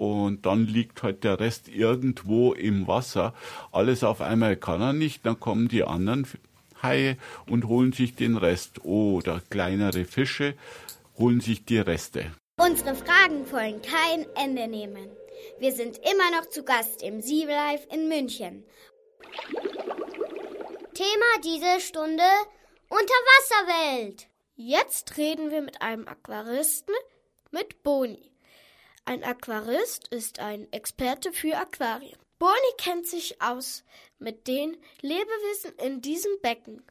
und 0.00 0.46
dann 0.46 0.66
liegt 0.66 1.02
halt 1.02 1.24
der 1.24 1.40
Rest 1.40 1.68
irgendwo 1.68 2.54
im 2.54 2.86
Wasser. 2.86 3.34
Alles 3.70 4.02
auf 4.02 4.22
einmal 4.22 4.56
kann 4.56 4.80
er 4.80 4.92
nicht, 4.94 5.26
dann 5.26 5.38
kommen 5.38 5.68
die 5.68 5.84
anderen 5.84 6.26
Haie 6.82 7.18
und 7.46 7.66
holen 7.66 7.92
sich 7.92 8.14
den 8.14 8.38
Rest. 8.38 8.82
Oder 8.84 9.42
kleinere 9.50 10.06
Fische 10.06 10.54
holen 11.18 11.40
sich 11.40 11.66
die 11.66 11.78
Reste. 11.78 12.26
Unsere 12.58 12.94
Fragen 12.94 13.50
wollen 13.52 13.82
kein 13.82 14.24
Ende 14.42 14.68
nehmen. 14.68 15.06
Wir 15.58 15.72
sind 15.72 15.98
immer 15.98 16.30
noch 16.32 16.46
zu 16.46 16.64
Gast 16.64 17.02
im 17.02 17.20
Sea 17.20 17.74
in 17.90 18.08
München. 18.08 18.64
Thema 20.94 21.40
diese 21.44 21.80
Stunde 21.80 22.24
Unterwasserwelt. 22.88 24.26
Jetzt 24.56 25.16
reden 25.16 25.50
wir 25.50 25.62
mit 25.62 25.80
einem 25.80 26.08
Aquaristen, 26.08 26.94
mit 27.50 27.82
Boni. 27.82 28.32
Ein 29.04 29.24
Aquarist 29.24 30.08
ist 30.08 30.40
ein 30.40 30.70
Experte 30.72 31.32
für 31.32 31.56
Aquarien. 31.56 32.18
Boni 32.38 32.72
kennt 32.78 33.06
sich 33.06 33.40
aus 33.40 33.84
mit 34.18 34.46
den 34.48 34.76
Lebewesen 35.02 35.72
in 35.78 36.00
diesem 36.00 36.40
Becken. 36.40 36.82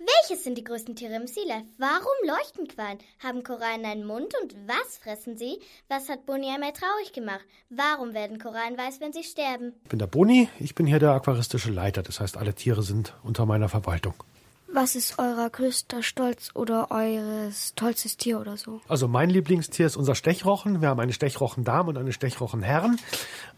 Welches 0.00 0.44
sind 0.44 0.56
die 0.56 0.64
größten 0.64 0.96
Tiere 0.96 1.14
im 1.16 1.26
Sea 1.26 1.44
Life? 1.46 1.66
Warum 1.76 2.06
leuchten 2.26 2.66
Quallen? 2.66 2.96
Haben 3.22 3.42
Korallen 3.42 3.84
einen 3.84 4.06
Mund 4.06 4.32
und 4.42 4.56
was 4.66 4.96
fressen 4.96 5.36
sie? 5.36 5.58
Was 5.88 6.08
hat 6.08 6.24
Boni 6.24 6.48
einmal 6.48 6.72
traurig 6.72 7.12
gemacht? 7.12 7.44
Warum 7.68 8.14
werden 8.14 8.38
Korallen 8.38 8.78
weiß, 8.78 9.02
wenn 9.02 9.12
sie 9.12 9.24
sterben? 9.24 9.74
Ich 9.82 9.90
bin 9.90 9.98
der 9.98 10.06
Boni, 10.06 10.48
ich 10.58 10.74
bin 10.74 10.86
hier 10.86 11.00
der 11.00 11.10
aquaristische 11.10 11.70
Leiter, 11.70 12.02
das 12.02 12.18
heißt, 12.18 12.38
alle 12.38 12.54
Tiere 12.54 12.82
sind 12.82 13.14
unter 13.22 13.44
meiner 13.44 13.68
Verwaltung. 13.68 14.14
Was 14.72 14.94
ist 14.94 15.18
euer 15.18 15.50
größter 15.50 16.00
Stolz 16.02 16.50
oder 16.54 16.92
eures 16.92 17.74
tollstes 17.74 18.16
Tier 18.16 18.40
oder 18.40 18.56
so? 18.56 18.80
Also 18.86 19.08
mein 19.08 19.28
Lieblingstier 19.28 19.86
ist 19.86 19.96
unser 19.96 20.14
Stechrochen. 20.14 20.80
Wir 20.80 20.88
haben 20.88 21.00
eine 21.00 21.12
Stechrochendame 21.12 21.88
und 21.88 21.98
eine 21.98 22.12
Stechrochenherren. 22.12 23.00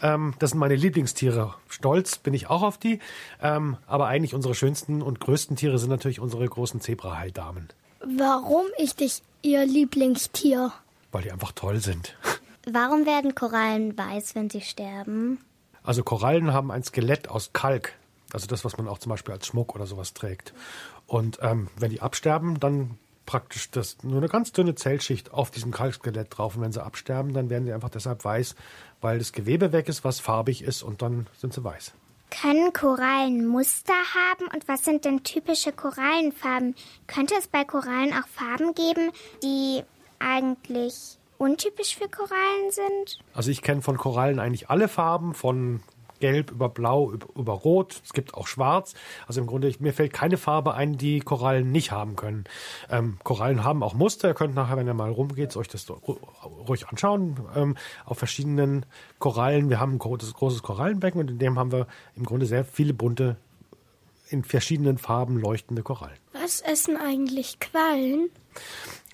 Ähm, 0.01 0.33
das 0.39 0.51
sind 0.51 0.59
meine 0.59 0.75
Lieblingstiere. 0.75 1.55
Stolz 1.69 2.17
bin 2.17 2.33
ich 2.33 2.49
auch 2.49 2.63
auf 2.63 2.79
die. 2.79 2.99
Ähm, 3.43 3.77
aber 3.87 4.07
eigentlich 4.07 4.35
unsere 4.35 4.55
schönsten 4.55 5.03
und 5.03 5.21
größten 5.21 5.57
Tiere 5.57 5.79
sind 5.79 5.91
natürlich 5.91 6.19
unsere 6.19 6.49
großen 6.49 6.81
Zebrahai-Damen. 6.81 7.69
Warum 8.01 8.65
ist 8.79 9.01
dich 9.01 9.23
Ihr 9.43 9.67
Lieblingstier? 9.67 10.73
Weil 11.11 11.25
die 11.25 11.33
einfach 11.33 11.53
toll 11.53 11.81
sind. 11.81 12.17
Warum 12.67 13.05
werden 13.05 13.35
Korallen 13.35 13.99
weiß, 13.99 14.35
wenn 14.35 14.49
sie 14.49 14.63
sterben? 14.63 15.41
Also 15.83 16.03
Korallen 16.05 16.55
haben 16.55 16.71
ein 16.71 16.85
Skelett 16.85 17.29
aus 17.29 17.53
Kalk. 17.53 17.93
Also 18.33 18.47
das, 18.47 18.65
was 18.65 18.79
man 18.79 18.89
auch 18.89 18.99
zum 18.99 19.11
Beispiel 19.11 19.35
als 19.35 19.47
Schmuck 19.47 19.75
oder 19.75 19.87
sowas 19.87 20.15
trägt. 20.15 20.55
Und 21.13 21.41
ähm, 21.43 21.69
wenn 21.77 21.91
die 21.91 22.01
absterben, 22.01 22.59
dann 22.59 22.97
praktisch 23.27 23.71
das, 23.71 24.03
nur 24.03 24.17
eine 24.17 24.31
ganz 24.31 24.53
dünne 24.53 24.75
Zellschicht 24.75 25.31
auf 25.31 25.51
diesem 25.51 25.71
Kalkskelett 25.71 26.29
drauf. 26.31 26.57
Und 26.57 26.63
wenn 26.63 26.73
sie 26.73 26.83
absterben, 26.83 27.35
dann 27.35 27.51
werden 27.51 27.67
sie 27.67 27.73
einfach 27.75 27.91
deshalb 27.91 28.25
weiß, 28.25 28.55
weil 29.03 29.19
das 29.19 29.35
Gewebe 29.35 29.73
weg 29.73 29.91
ist, 29.91 30.05
was 30.05 30.21
farbig 30.21 30.63
ist 30.63 30.83
und 30.83 31.03
dann 31.03 31.27
sind 31.37 31.53
sie 31.53 31.63
weiß. 31.63 31.93
Können 32.31 32.73
Korallen 32.73 33.47
Muster 33.47 33.93
haben 33.93 34.47
und 34.55 34.67
was 34.69 34.87
sind 34.87 35.05
denn 35.05 35.23
typische 35.23 35.71
Korallenfarben? 35.71 36.75
Könnte 37.09 37.35
es 37.39 37.47
bei 37.47 37.65
Korallen 37.65 38.15
auch 38.15 38.27
Farben 38.27 38.73
geben, 38.73 39.11
die 39.43 39.83
eigentlich 40.19 41.19
untypisch 41.37 41.95
für 41.95 42.09
Korallen 42.09 42.71
sind? 42.71 43.21
Also 43.35 43.51
ich 43.51 43.61
kenne 43.61 43.83
von 43.83 43.99
Korallen 43.99 44.39
eigentlich 44.39 44.71
alle 44.71 44.89
Farben, 44.89 45.35
von 45.35 45.83
Gelb 46.23 46.53
über 46.53 46.69
Blau 46.69 47.13
über, 47.13 47.53
Rot. 47.53 48.01
Es 48.05 48.13
gibt 48.13 48.35
auch 48.35 48.47
Schwarz. 48.47 48.95
Also 49.27 49.41
im 49.41 49.49
Grunde, 49.49 49.75
mir 49.81 49.93
fällt 49.93 50.13
keine 50.13 50.37
Farbe 50.37 50.75
ein, 50.75 50.97
die 50.97 51.19
Korallen 51.19 51.73
nicht 51.73 51.91
haben 51.91 52.15
können. 52.15 52.45
Ähm, 52.89 53.19
Korallen 53.25 53.65
haben 53.65 53.83
auch 53.83 53.95
Muster. 53.95 54.29
Ihr 54.29 54.35
könnt 54.35 54.55
nachher, 54.55 54.77
wenn 54.77 54.87
ihr 54.87 54.95
mal 54.95 55.11
rumgeht, 55.11 55.57
euch 55.57 55.67
das 55.67 55.91
ruhig 55.91 56.87
anschauen. 56.87 57.41
Ähm, 57.57 57.77
auf 58.05 58.19
verschiedenen 58.19 58.87
Korallen. 59.19 59.69
Wir 59.69 59.81
haben 59.81 59.95
ein 59.95 59.99
großes, 59.99 60.35
großes 60.35 60.63
Korallenbecken 60.63 61.21
und 61.21 61.29
in 61.29 61.39
dem 61.41 61.59
haben 61.59 61.73
wir 61.73 61.89
im 62.15 62.25
Grunde 62.25 62.47
sehr 62.47 62.65
viele 62.65 62.95
bunte, 62.95 63.37
in 64.29 64.45
verschiedenen 64.45 64.99
Farben 64.99 65.41
leuchtende 65.41 65.83
Korallen. 65.83 66.17
Was 66.33 66.61
essen 66.61 66.97
eigentlich 66.97 67.59
Quallen? 67.59 68.31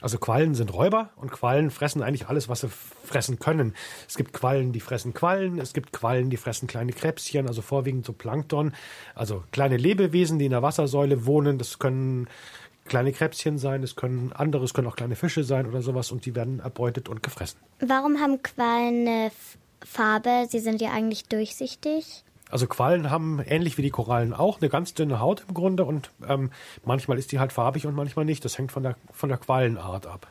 Also 0.00 0.18
Quallen 0.18 0.54
sind 0.54 0.72
Räuber 0.72 1.10
und 1.16 1.32
Quallen 1.32 1.70
fressen 1.70 2.02
eigentlich 2.02 2.28
alles, 2.28 2.48
was 2.48 2.60
sie 2.60 2.68
fressen 2.68 3.38
können. 3.38 3.74
Es 4.06 4.16
gibt 4.16 4.32
Quallen, 4.32 4.72
die 4.72 4.80
fressen 4.80 5.12
Quallen, 5.12 5.58
es 5.58 5.72
gibt 5.72 5.92
Quallen, 5.92 6.30
die 6.30 6.36
fressen 6.36 6.68
kleine 6.68 6.92
Krebschen, 6.92 7.48
also 7.48 7.62
vorwiegend 7.62 8.06
so 8.06 8.12
Plankton, 8.12 8.74
also 9.14 9.42
kleine 9.50 9.76
Lebewesen, 9.76 10.38
die 10.38 10.44
in 10.44 10.52
der 10.52 10.62
Wassersäule 10.62 11.26
wohnen. 11.26 11.58
Das 11.58 11.78
können 11.78 12.28
kleine 12.84 13.12
Krebschen 13.12 13.58
sein, 13.58 13.82
es 13.82 13.96
können 13.96 14.32
andere, 14.32 14.64
es 14.64 14.72
können 14.72 14.86
auch 14.86 14.96
kleine 14.96 15.16
Fische 15.16 15.44
sein 15.44 15.66
oder 15.66 15.82
sowas 15.82 16.12
und 16.12 16.26
die 16.26 16.34
werden 16.34 16.60
erbeutet 16.60 17.08
und 17.08 17.22
gefressen. 17.22 17.58
Warum 17.80 18.18
haben 18.18 18.42
Quallen 18.42 19.06
eine 19.06 19.30
Farbe? 19.84 20.46
Sie 20.48 20.60
sind 20.60 20.80
ja 20.80 20.92
eigentlich 20.92 21.26
durchsichtig. 21.26 22.24
Also 22.50 22.66
Quallen 22.66 23.10
haben 23.10 23.40
ähnlich 23.44 23.78
wie 23.78 23.82
die 23.82 23.90
Korallen 23.90 24.32
auch 24.32 24.60
eine 24.60 24.68
ganz 24.68 24.94
dünne 24.94 25.20
Haut 25.20 25.44
im 25.48 25.54
Grunde 25.54 25.84
und 25.84 26.10
ähm, 26.26 26.50
manchmal 26.84 27.18
ist 27.18 27.32
die 27.32 27.38
halt 27.38 27.52
farbig 27.52 27.86
und 27.86 27.94
manchmal 27.94 28.24
nicht. 28.24 28.44
Das 28.44 28.58
hängt 28.58 28.72
von 28.72 28.82
der, 28.82 28.96
von 29.12 29.28
der 29.28 29.38
Quallenart 29.38 30.06
ab. 30.06 30.26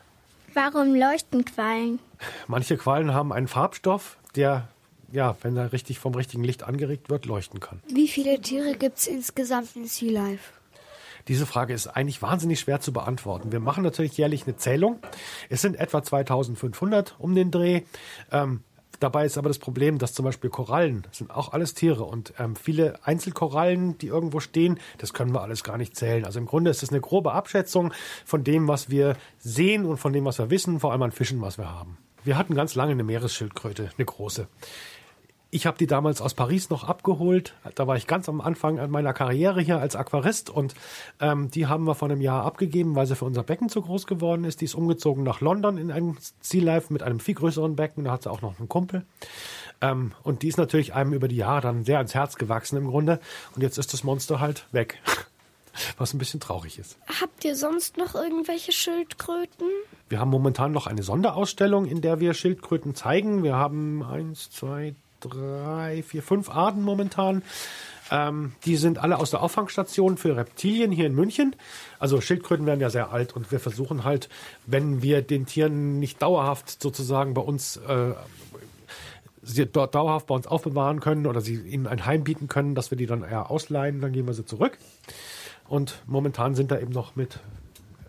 Warum 0.54 0.94
leuchten 0.94 1.44
Quallen? 1.44 1.98
Manche 2.46 2.76
Quallen 2.76 3.14
haben 3.14 3.32
einen 3.32 3.48
Farbstoff, 3.48 4.16
der 4.34 4.68
ja, 5.10 5.36
wenn 5.42 5.56
er 5.56 5.72
richtig 5.72 5.98
vom 5.98 6.14
richtigen 6.14 6.44
Licht 6.44 6.64
angeregt 6.64 7.08
wird, 7.08 7.26
leuchten 7.26 7.60
kann. 7.60 7.80
Wie 7.88 8.08
viele 8.08 8.40
Tiere 8.40 8.74
gibt 8.74 8.98
es 8.98 9.06
insgesamt 9.06 9.74
in 9.74 9.86
Sea 9.86 10.12
Life? 10.12 10.52
Diese 11.28 11.46
Frage 11.46 11.74
ist 11.74 11.88
eigentlich 11.88 12.22
wahnsinnig 12.22 12.60
schwer 12.60 12.80
zu 12.80 12.92
beantworten. 12.92 13.52
Wir 13.52 13.60
machen 13.60 13.84
natürlich 13.84 14.16
jährlich 14.16 14.46
eine 14.46 14.56
Zählung. 14.56 14.98
Es 15.50 15.60
sind 15.60 15.76
etwa 15.76 16.02
2500 16.02 17.16
um 17.18 17.34
den 17.34 17.50
Dreh. 17.50 17.82
Ähm, 18.32 18.62
Dabei 19.00 19.26
ist 19.26 19.38
aber 19.38 19.48
das 19.48 19.58
Problem, 19.58 19.98
dass 19.98 20.12
zum 20.12 20.24
Beispiel 20.24 20.50
Korallen 20.50 21.06
sind 21.12 21.30
auch 21.30 21.52
alles 21.52 21.74
Tiere 21.74 22.04
und 22.04 22.34
ähm, 22.38 22.56
viele 22.56 22.98
Einzelkorallen, 23.04 23.96
die 23.98 24.08
irgendwo 24.08 24.40
stehen, 24.40 24.80
das 24.98 25.12
können 25.12 25.32
wir 25.32 25.42
alles 25.42 25.62
gar 25.62 25.78
nicht 25.78 25.96
zählen. 25.96 26.24
Also 26.24 26.38
im 26.38 26.46
Grunde 26.46 26.70
ist 26.70 26.82
es 26.82 26.90
eine 26.90 27.00
grobe 27.00 27.32
Abschätzung 27.32 27.92
von 28.24 28.42
dem, 28.42 28.66
was 28.66 28.90
wir 28.90 29.16
sehen 29.38 29.86
und 29.86 29.98
von 29.98 30.12
dem, 30.12 30.24
was 30.24 30.38
wir 30.38 30.50
wissen, 30.50 30.80
vor 30.80 30.92
allem 30.92 31.02
an 31.02 31.12
Fischen, 31.12 31.40
was 31.40 31.58
wir 31.58 31.70
haben. 31.70 31.98
Wir 32.24 32.36
hatten 32.36 32.54
ganz 32.54 32.74
lange 32.74 32.92
eine 32.92 33.04
Meeresschildkröte, 33.04 33.90
eine 33.96 34.04
große. 34.04 34.48
Ich 35.50 35.66
habe 35.66 35.78
die 35.78 35.86
damals 35.86 36.20
aus 36.20 36.34
Paris 36.34 36.68
noch 36.68 36.84
abgeholt. 36.84 37.54
Da 37.74 37.86
war 37.86 37.96
ich 37.96 38.06
ganz 38.06 38.28
am 38.28 38.42
Anfang 38.42 38.90
meiner 38.90 39.14
Karriere 39.14 39.62
hier 39.62 39.78
als 39.78 39.96
Aquarist 39.96 40.50
und 40.50 40.74
ähm, 41.20 41.50
die 41.50 41.66
haben 41.66 41.84
wir 41.84 41.94
vor 41.94 42.10
einem 42.10 42.20
Jahr 42.20 42.44
abgegeben, 42.44 42.94
weil 42.94 43.06
sie 43.06 43.16
für 43.16 43.24
unser 43.24 43.44
Becken 43.44 43.70
zu 43.70 43.80
groß 43.80 44.06
geworden 44.06 44.44
ist. 44.44 44.60
Die 44.60 44.66
ist 44.66 44.74
umgezogen 44.74 45.24
nach 45.24 45.40
London 45.40 45.78
in 45.78 45.90
ein 45.90 46.18
Sea 46.42 46.62
Life 46.62 46.92
mit 46.92 47.02
einem 47.02 47.18
viel 47.18 47.34
größeren 47.34 47.76
Becken. 47.76 48.04
Da 48.04 48.12
hat 48.12 48.24
sie 48.24 48.30
auch 48.30 48.42
noch 48.42 48.58
einen 48.58 48.68
Kumpel. 48.68 49.06
Ähm, 49.80 50.12
und 50.22 50.42
die 50.42 50.48
ist 50.48 50.58
natürlich 50.58 50.92
einem 50.92 51.14
über 51.14 51.28
die 51.28 51.36
Jahre 51.36 51.62
dann 51.62 51.84
sehr 51.84 51.96
ans 51.96 52.14
Herz 52.14 52.36
gewachsen 52.36 52.76
im 52.76 52.86
Grunde. 52.86 53.18
Und 53.54 53.62
jetzt 53.62 53.78
ist 53.78 53.94
das 53.94 54.04
Monster 54.04 54.40
halt 54.40 54.66
weg. 54.72 55.00
Was 55.96 56.12
ein 56.12 56.18
bisschen 56.18 56.40
traurig 56.40 56.78
ist. 56.78 56.98
Habt 57.20 57.44
ihr 57.44 57.56
sonst 57.56 57.96
noch 57.96 58.14
irgendwelche 58.14 58.72
Schildkröten? 58.72 59.68
Wir 60.08 60.18
haben 60.18 60.30
momentan 60.30 60.72
noch 60.72 60.86
eine 60.86 61.02
Sonderausstellung, 61.02 61.86
in 61.86 62.02
der 62.02 62.20
wir 62.20 62.34
Schildkröten 62.34 62.94
zeigen. 62.94 63.44
Wir 63.44 63.54
haben 63.54 64.02
eins, 64.02 64.50
zwei, 64.50 64.94
drei, 65.20 66.02
vier, 66.02 66.22
fünf 66.22 66.50
Arten 66.50 66.82
momentan. 66.82 67.42
Ähm, 68.10 68.52
die 68.64 68.76
sind 68.76 68.98
alle 68.98 69.18
aus 69.18 69.30
der 69.30 69.42
Auffangstation 69.42 70.16
für 70.16 70.36
Reptilien 70.36 70.92
hier 70.92 71.06
in 71.06 71.14
München. 71.14 71.54
Also 71.98 72.20
Schildkröten 72.20 72.66
werden 72.66 72.80
ja 72.80 72.90
sehr 72.90 73.12
alt 73.12 73.34
und 73.36 73.52
wir 73.52 73.60
versuchen 73.60 74.04
halt, 74.04 74.28
wenn 74.66 75.02
wir 75.02 75.22
den 75.22 75.46
Tieren 75.46 75.98
nicht 75.98 76.22
dauerhaft 76.22 76.82
sozusagen 76.82 77.34
bei 77.34 77.42
uns 77.42 77.76
äh, 77.76 78.14
sie 79.42 79.66
dort 79.66 79.94
dauerhaft 79.94 80.26
bei 80.26 80.34
uns 80.34 80.46
aufbewahren 80.46 81.00
können 81.00 81.26
oder 81.26 81.40
sie 81.40 81.54
ihnen 81.54 81.86
ein 81.86 82.06
Heim 82.06 82.24
bieten 82.24 82.48
können, 82.48 82.74
dass 82.74 82.90
wir 82.90 82.98
die 82.98 83.06
dann 83.06 83.22
eher 83.22 83.50
ausleihen, 83.50 84.00
dann 84.00 84.12
geben 84.12 84.28
wir 84.28 84.34
sie 84.34 84.44
zurück. 84.44 84.78
Und 85.68 86.02
momentan 86.06 86.54
sind 86.54 86.70
da 86.70 86.78
eben 86.78 86.92
noch 86.92 87.16
mit 87.16 87.40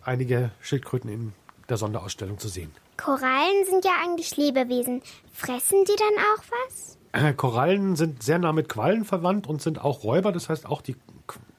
einige 0.04 0.52
Schildkröten 0.62 1.10
in 1.10 1.34
der 1.68 1.78
Sonderausstellung 1.78 2.40
zu 2.40 2.48
sehen. 2.48 2.72
Korallen 2.98 3.66
sind 3.70 3.86
ja 3.86 3.92
eigentlich 4.04 4.36
Lebewesen. 4.38 5.02
Fressen 5.32 5.84
die 5.86 5.96
dann 5.96 6.24
auch 6.26 6.44
was? 6.68 6.99
Äh, 7.12 7.34
Korallen 7.34 7.96
sind 7.96 8.22
sehr 8.24 8.40
nah 8.40 8.54
mit 8.54 8.70
Quallen 8.70 9.06
verwandt 9.06 9.48
und 9.48 9.62
sind 9.62 9.82
auch 9.82 10.04
Räuber. 10.04 10.32
Das 10.32 10.50
heißt, 10.50 10.66
auch 10.66 10.82
die 10.82 10.96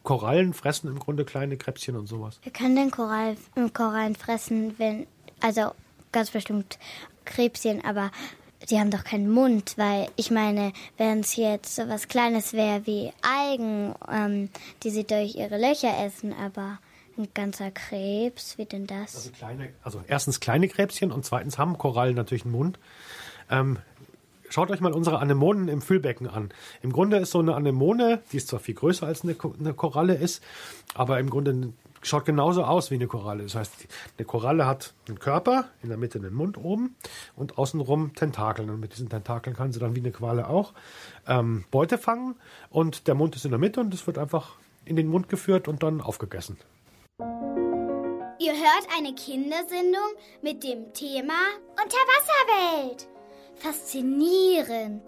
Korallen 0.03 0.55
fressen 0.55 0.89
im 0.89 0.99
Grunde 0.99 1.25
kleine 1.25 1.57
Krebschen 1.57 1.97
und 1.97 2.07
sowas. 2.07 2.41
Wir 2.43 2.53
können 2.53 2.77
den 2.77 2.91
Korall, 2.91 3.37
Korallen 3.75 4.17
fressen, 4.17 4.79
wenn, 4.79 5.07
also 5.41 5.73
ganz 6.13 6.31
bestimmt 6.31 6.79
Krebschen, 7.25 7.85
aber 7.85 8.11
die 8.69 8.79
haben 8.79 8.91
doch 8.91 9.05
keinen 9.05 9.31
Mund, 9.31 9.75
weil 9.77 10.09
ich 10.17 10.31
meine, 10.31 10.73
wenn 10.97 11.21
es 11.21 11.37
jetzt 11.37 11.77
so 11.77 11.89
was 11.89 12.09
Kleines 12.09 12.53
wäre 12.53 12.87
wie 12.87 13.13
Algen, 13.23 13.95
ähm, 14.11 14.51
die 14.83 14.91
sie 14.91 15.05
durch 15.05 15.35
ihre 15.37 15.59
Löcher 15.59 16.05
essen, 16.05 16.33
aber 16.33 16.79
ein 17.17 17.29
ganzer 17.35 17.71
Krebs, 17.71 18.59
wie 18.59 18.67
denn 18.67 18.87
das? 18.87 19.15
Also, 19.17 19.31
kleine, 19.31 19.71
also 19.83 20.03
erstens 20.07 20.41
kleine 20.41 20.69
Krebschen 20.69 21.13
und 21.13 21.25
zweitens 21.25 21.59
haben 21.59 21.79
Korallen 21.79 22.15
natürlich 22.15 22.45
einen 22.45 22.53
Mund. 22.53 22.79
Ähm, 23.51 23.79
Schaut 24.51 24.71
euch 24.73 24.81
mal 24.81 24.93
unsere 24.93 25.21
Anemonen 25.21 25.69
im 25.69 25.81
Füllbecken 25.81 26.27
an. 26.27 26.51
Im 26.83 26.93
Grunde 26.93 27.19
ist 27.19 27.31
so 27.31 27.39
eine 27.39 27.55
Anemone, 27.55 28.21
die 28.33 28.37
ist 28.37 28.49
zwar 28.49 28.59
viel 28.59 28.75
größer 28.75 29.07
als 29.07 29.23
eine, 29.23 29.37
eine 29.61 29.75
Koralle 29.75 30.15
ist, 30.15 30.43
aber 30.93 31.21
im 31.21 31.31
Grunde 31.31 31.73
schaut 32.03 32.25
genauso 32.25 32.65
aus 32.65 32.91
wie 32.91 32.97
eine 32.97 33.07
Koralle. 33.07 33.45
Das 33.45 33.55
heißt, 33.55 33.73
eine 34.19 34.27
Koralle 34.27 34.67
hat 34.67 34.93
einen 35.07 35.21
Körper, 35.21 35.67
in 35.85 35.89
der 35.89 35.99
Mitte 35.99 36.19
einen 36.19 36.35
Mund 36.35 36.59
oben 36.59 36.97
und 37.37 37.59
außenrum 37.59 38.13
Tentakeln. 38.15 38.71
Und 38.71 38.81
mit 38.81 38.93
diesen 38.93 39.09
Tentakeln 39.09 39.55
kann 39.55 39.71
sie 39.71 39.79
dann 39.79 39.95
wie 39.95 40.01
eine 40.01 40.11
Qualle 40.11 40.49
auch 40.49 40.73
ähm, 41.29 41.65
Beute 41.71 41.97
fangen. 41.97 42.35
Und 42.71 43.07
der 43.07 43.15
Mund 43.15 43.37
ist 43.37 43.45
in 43.45 43.53
der 43.53 43.61
Mitte 43.61 43.81
und 43.81 43.95
es 43.95 44.05
wird 44.09 44.19
einfach 44.19 44.57
in 44.85 44.97
den 44.97 45.07
Mund 45.07 45.29
geführt 45.29 45.69
und 45.69 45.85
dann 45.85 46.01
aufgegessen. 46.01 46.57
Ihr 48.41 48.53
hört 48.53 48.89
eine 48.99 49.15
Kindersendung 49.15 50.11
mit 50.43 50.65
dem 50.65 50.93
Thema 50.93 51.35
Unterwasserwelt. 51.73 53.10
Faszinierend. 53.61 55.05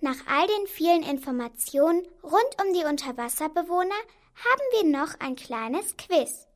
Nach 0.00 0.16
all 0.28 0.46
den 0.46 0.66
vielen 0.68 1.02
Informationen 1.02 2.06
rund 2.22 2.64
um 2.64 2.72
die 2.72 2.84
Unterwasserbewohner 2.84 4.00
haben 4.36 4.62
wir 4.72 4.84
noch 4.84 5.18
ein 5.18 5.34
kleines 5.34 5.96
Quiz. 5.96 6.46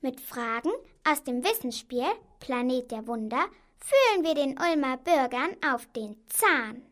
Mit 0.00 0.20
Fragen 0.20 0.72
aus 1.08 1.22
dem 1.22 1.44
Wissensspiel 1.44 2.04
Planet 2.40 2.90
der 2.90 3.06
Wunder 3.06 3.46
fühlen 3.78 4.24
wir 4.24 4.34
den 4.34 4.58
Ulmer 4.58 4.96
Bürgern 4.96 5.56
auf 5.72 5.86
den 5.92 6.16
Zahn. 6.28 6.82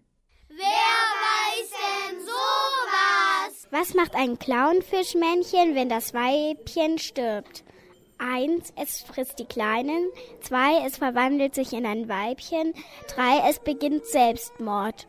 Wer 0.49 0.57
weiß 0.57 1.71
denn 1.71 2.21
sowas? 2.21 3.67
Was 3.71 3.95
macht 3.95 4.15
ein 4.15 4.39
Clownfischmännchen, 4.39 5.75
wenn 5.75 5.89
das 5.89 6.15
Weibchen 6.15 6.99
stirbt? 6.99 7.65
Eins, 8.19 8.73
es 8.77 9.01
frisst 9.01 9.39
die 9.39 9.45
Kleinen. 9.45 10.11
Zwei, 10.41 10.85
es 10.85 10.97
verwandelt 10.97 11.55
sich 11.55 11.73
in 11.73 11.87
ein 11.87 12.09
Weibchen. 12.09 12.75
Drei, 13.15 13.49
es 13.49 13.61
beginnt 13.61 14.07
Selbstmord. 14.07 15.07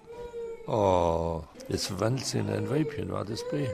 Oh, 0.68 1.42
es 1.68 1.88
verwandelt 1.88 2.26
sich 2.26 2.40
in 2.40 2.50
ein 2.50 2.70
Weibchen, 2.70 3.12
war 3.12 3.26
das 3.26 3.44
B? 3.50 3.68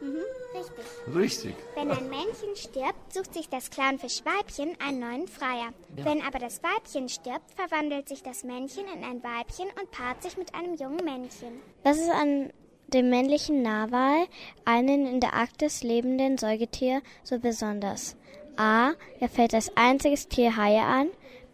Mhm, 0.00 0.18
richtig. 0.54 0.84
Richtig. 1.14 1.54
Wenn 1.74 1.90
ein 1.90 2.10
Männchen 2.10 2.54
stirbt, 2.54 3.12
sucht 3.14 3.32
sich 3.32 3.48
das 3.48 3.70
Clownfischweibchen 3.70 4.76
einen 4.86 5.00
neuen 5.00 5.28
Freier. 5.28 5.72
Ja. 5.96 6.04
Wenn 6.04 6.20
aber 6.22 6.38
das 6.38 6.60
Weibchen 6.62 7.08
stirbt, 7.08 7.50
verwandelt 7.56 8.08
sich 8.08 8.22
das 8.22 8.44
Männchen 8.44 8.84
in 8.94 9.02
ein 9.02 9.22
Weibchen 9.22 9.68
und 9.80 9.90
paart 9.90 10.22
sich 10.22 10.36
mit 10.36 10.54
einem 10.54 10.74
jungen 10.74 11.04
Männchen. 11.04 11.62
Was 11.84 11.96
ist 11.96 12.10
an 12.10 12.52
dem 12.88 13.08
männlichen 13.08 13.62
Narwal, 13.62 14.26
einen 14.66 15.06
in 15.06 15.20
der 15.20 15.32
Arktis 15.32 15.82
lebenden 15.82 16.36
Säugetier, 16.36 17.00
so 17.22 17.38
besonders? 17.38 18.16
A. 18.56 18.92
Er 19.20 19.28
fällt 19.28 19.54
als 19.54 19.70
einziges 19.76 20.28
Tier 20.28 20.56
Haie 20.56 20.82
an. 20.82 21.08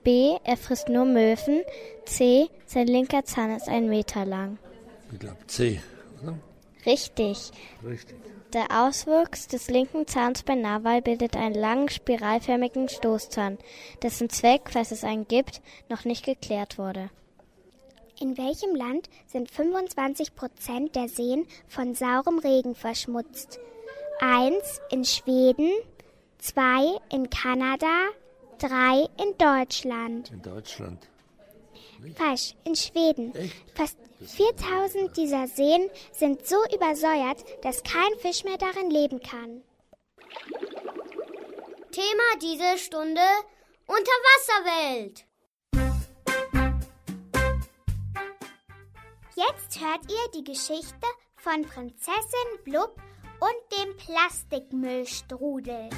B. 0.04 0.36
Er 0.44 0.56
frisst 0.56 0.88
nur 0.88 1.04
Möwen. 1.04 1.62
C. 2.04 2.48
Sein 2.66 2.86
linker 2.86 3.24
Zahn 3.24 3.56
ist 3.56 3.68
ein 3.68 3.88
Meter 3.88 4.24
lang. 4.24 4.58
Ich 5.12 5.18
glaube 5.18 5.46
C, 5.46 5.80
oder? 6.22 6.38
Richtig. 6.86 7.50
Richtig. 7.84 8.16
Der 8.54 8.66
Auswuchs 8.70 9.46
des 9.46 9.68
linken 9.68 10.06
Zahns 10.06 10.42
bei 10.42 10.54
Narwal 10.54 11.02
bildet 11.02 11.36
einen 11.36 11.54
langen, 11.54 11.90
spiralförmigen 11.90 12.88
Stoßzahn, 12.88 13.58
dessen 14.02 14.30
Zweck, 14.30 14.70
falls 14.70 14.90
es 14.90 15.04
einen 15.04 15.28
gibt, 15.28 15.60
noch 15.90 16.06
nicht 16.06 16.24
geklärt 16.24 16.78
wurde. 16.78 17.10
In 18.20 18.38
welchem 18.38 18.74
Land 18.74 19.10
sind 19.26 19.50
25 19.50 20.34
Prozent 20.34 20.96
der 20.96 21.08
Seen 21.08 21.46
von 21.68 21.94
saurem 21.94 22.38
Regen 22.38 22.74
verschmutzt? 22.74 23.60
Eins 24.18 24.80
in 24.90 25.04
Schweden, 25.04 25.70
zwei 26.38 26.98
in 27.12 27.30
Kanada, 27.30 28.08
drei 28.58 29.08
in 29.18 29.36
Deutschland. 29.38 30.30
In 30.30 30.42
Deutschland. 30.42 31.08
Falsch, 32.16 32.54
in 32.64 32.76
Schweden. 32.76 33.32
Fast 33.74 33.98
4000 34.20 35.16
dieser 35.16 35.46
Seen 35.48 35.90
sind 36.12 36.46
so 36.46 36.56
übersäuert, 36.74 37.44
dass 37.62 37.82
kein 37.82 38.14
Fisch 38.20 38.44
mehr 38.44 38.58
darin 38.58 38.90
leben 38.90 39.20
kann. 39.20 39.62
Thema 41.90 42.38
diese 42.40 42.78
Stunde 42.78 43.20
Unterwasserwelt. 43.86 45.24
Jetzt 49.34 49.80
hört 49.80 50.10
ihr 50.10 50.30
die 50.34 50.44
Geschichte 50.44 51.06
von 51.36 51.62
Prinzessin 51.62 52.62
Blub 52.64 53.00
und 53.40 53.78
dem 53.78 53.96
Plastikmüllstrudel. 53.96 55.88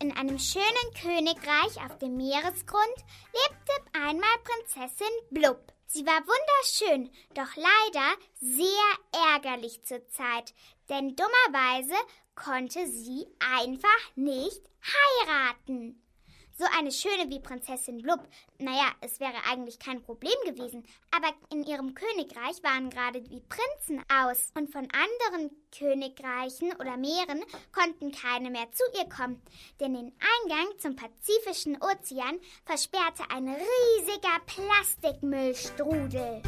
In 0.00 0.12
einem 0.16 0.38
schönen 0.38 0.64
Königreich 1.00 1.84
auf 1.84 1.98
dem 1.98 2.16
Meeresgrund 2.16 2.82
lebte 3.32 3.98
einmal 4.06 4.28
Prinzessin 4.44 5.06
Blub. 5.30 5.72
Sie 5.86 6.06
war 6.06 6.20
wunderschön, 6.20 7.10
doch 7.34 7.56
leider 7.56 8.16
sehr 8.40 9.22
ärgerlich 9.32 9.82
zur 9.84 10.06
Zeit, 10.08 10.54
denn 10.88 11.16
dummerweise 11.16 11.94
konnte 12.34 12.86
sie 12.86 13.26
einfach 13.38 14.16
nicht 14.16 14.62
heiraten. 14.82 16.03
So 16.56 16.64
eine 16.78 16.92
schöne 16.92 17.28
wie 17.30 17.40
Prinzessin 17.40 18.00
Blub. 18.00 18.20
Naja, 18.58 18.92
es 19.00 19.18
wäre 19.18 19.34
eigentlich 19.50 19.80
kein 19.80 20.00
Problem 20.00 20.32
gewesen. 20.44 20.84
Aber 21.10 21.32
in 21.50 21.64
ihrem 21.64 21.94
Königreich 21.94 22.62
waren 22.62 22.90
gerade 22.90 23.20
die 23.22 23.40
Prinzen 23.40 24.00
aus. 24.08 24.52
Und 24.54 24.70
von 24.70 24.86
anderen 24.92 25.50
Königreichen 25.76 26.72
oder 26.74 26.96
Meeren 26.96 27.42
konnten 27.72 28.12
keine 28.12 28.50
mehr 28.50 28.70
zu 28.70 28.84
ihr 28.96 29.08
kommen. 29.08 29.42
Denn 29.80 29.94
den 29.94 30.12
Eingang 30.44 30.78
zum 30.78 30.94
Pazifischen 30.94 31.76
Ozean 31.82 32.38
versperrte 32.64 33.24
ein 33.30 33.48
riesiger 33.48 34.38
Plastikmüllstrudel. 34.46 36.40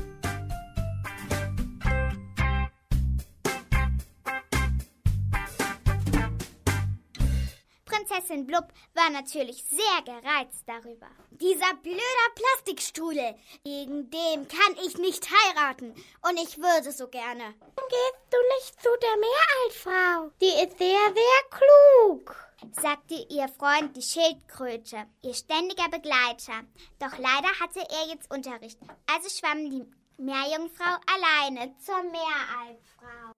Prinzessin 8.06 8.46
Blub 8.46 8.66
war 8.94 9.10
natürlich 9.10 9.64
sehr 9.64 10.02
gereizt 10.04 10.62
darüber. 10.66 11.08
Dieser 11.30 11.74
blöder 11.82 12.28
Plastikstrudel, 12.34 13.34
wegen 13.64 14.10
dem 14.10 14.48
kann 14.48 14.76
ich 14.84 14.96
nicht 14.98 15.26
heiraten. 15.28 15.94
Und 16.22 16.36
ich 16.36 16.58
würde 16.58 16.92
so 16.92 17.08
gerne. 17.08 17.54
Gehst 17.88 18.26
du 18.30 18.36
nicht 18.56 18.82
zu 18.82 18.88
der 19.02 19.16
Meeraltfrau? 19.16 20.30
Die 20.40 20.46
ist 20.46 20.78
sehr, 20.78 21.14
sehr 21.14 21.40
klug, 21.50 22.34
sagte 22.80 23.14
ihr 23.28 23.48
Freund 23.48 23.96
die 23.96 24.02
Schildkröte, 24.02 25.06
ihr 25.22 25.34
ständiger 25.34 25.88
Begleiter. 25.88 26.64
Doch 26.98 27.18
leider 27.18 27.48
hatte 27.60 27.80
er 27.80 28.08
jetzt 28.08 28.30
Unterricht. 28.30 28.78
Also 29.12 29.28
schwamm 29.28 29.70
die 29.70 29.86
Meerjungfrau 30.18 30.96
alleine 31.06 31.76
zur 31.78 32.02
Meeraltfrau. 32.02 33.32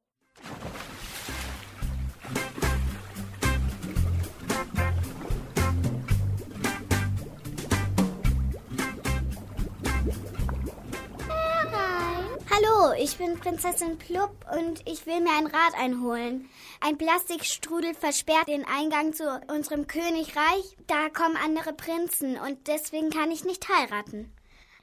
Hallo, 12.51 12.94
ich 12.99 13.18
bin 13.18 13.38
Prinzessin 13.38 13.99
Plupp 13.99 14.30
und 14.57 14.80
ich 14.88 15.05
will 15.05 15.20
mir 15.20 15.32
ein 15.36 15.46
Rad 15.46 15.74
einholen. 15.78 16.49
Ein 16.80 16.96
Plastikstrudel 16.96 17.94
versperrt 17.94 18.49
den 18.49 18.66
Eingang 18.66 19.12
zu 19.12 19.40
unserem 19.49 19.86
Königreich. 19.86 20.76
Da 20.86 21.11
kommen 21.11 21.36
andere 21.36 21.74
Prinzen 21.74 22.38
und 22.38 22.66
deswegen 22.66 23.11
kann 23.11 23.30
ich 23.30 23.44
nicht 23.44 23.68
heiraten. 23.68 24.32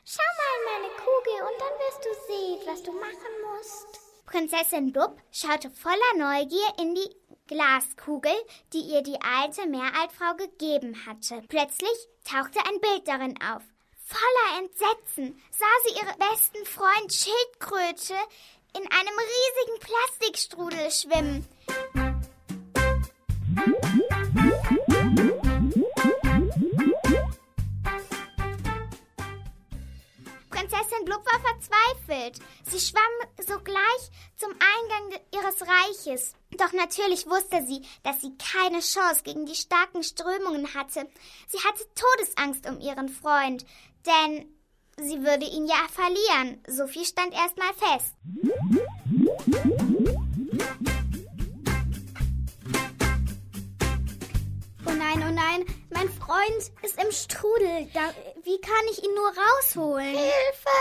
Schau 0.06 0.22
mal 0.38 0.80
meine 0.80 0.94
Kugel 0.94 1.42
und 1.42 1.60
dann 1.60 1.80
wirst 1.80 2.06
du 2.06 2.10
sehen, 2.28 2.60
was 2.68 2.84
du 2.84 2.92
machen 2.92 3.34
musst. 3.50 4.00
Prinzessin 4.28 4.92
Blub 4.92 5.18
schaute 5.32 5.72
voller 5.72 6.18
Neugier 6.18 6.68
in 6.80 6.94
die 6.94 7.16
Glaskugel, 7.48 8.36
die 8.74 8.82
ihr 8.82 9.02
die 9.02 9.20
alte 9.22 9.68
Meeraltfrau 9.68 10.36
gegeben 10.36 10.96
hatte. 11.08 11.42
Plötzlich 11.48 12.10
tauchte 12.26 12.60
ein 12.60 12.80
Bild 12.80 13.08
darin 13.08 13.36
auf. 13.42 13.64
Voller 14.08 14.60
Entsetzen 14.60 15.42
sah 15.50 15.66
sie 15.84 15.96
ihren 15.96 16.20
besten 16.20 16.64
Freund 16.66 17.12
Schildkröte 17.12 18.14
in 18.76 18.84
einem 18.92 19.18
riesigen 19.18 19.80
Plastikstrudel 19.80 20.92
schwimmen. 20.92 21.48
Prinzessin 30.52 31.06
Blub 31.06 31.26
war 31.26 31.40
verzweifelt. 31.40 32.40
Sie 32.70 32.80
schwamm 32.80 33.02
sogleich 33.40 34.12
zum 34.36 34.52
Eingang 34.52 35.20
ihres 35.34 35.62
Reiches. 35.62 36.34
Doch 36.52 36.74
natürlich 36.74 37.26
wusste 37.26 37.66
sie, 37.66 37.82
dass 38.04 38.22
sie 38.22 38.38
keine 38.38 38.82
Chance 38.82 39.24
gegen 39.24 39.48
die 39.48 39.56
starken 39.56 40.04
Strömungen 40.04 40.74
hatte. 40.76 41.10
Sie 41.48 41.60
hatte 41.60 41.86
Todesangst 41.96 42.70
um 42.70 42.80
ihren 42.80 43.10
Freund, 43.10 43.66
denn 44.06 44.46
sie 44.98 45.24
würde 45.24 45.46
ihn 45.46 45.66
ja 45.68 45.88
verlieren. 45.92 46.64
So 46.68 46.88
viel 46.88 47.06
stand 47.06 47.34
erstmal 47.34 47.74
fest. 47.74 48.14
Oh 54.88 54.92
nein, 54.92 55.24
oh 55.28 55.34
nein, 55.34 55.66
mein 55.90 56.10
Freund 56.10 56.72
ist 56.84 57.02
im 57.02 57.12
Strudel. 57.12 57.90
Da, 57.94 58.14
wie 58.44 58.60
kann 58.62 58.86
ich 58.92 59.04
ihn 59.04 59.14
nur 59.16 59.28
rausholen? 59.30 60.16
Hilfe! 60.16 60.76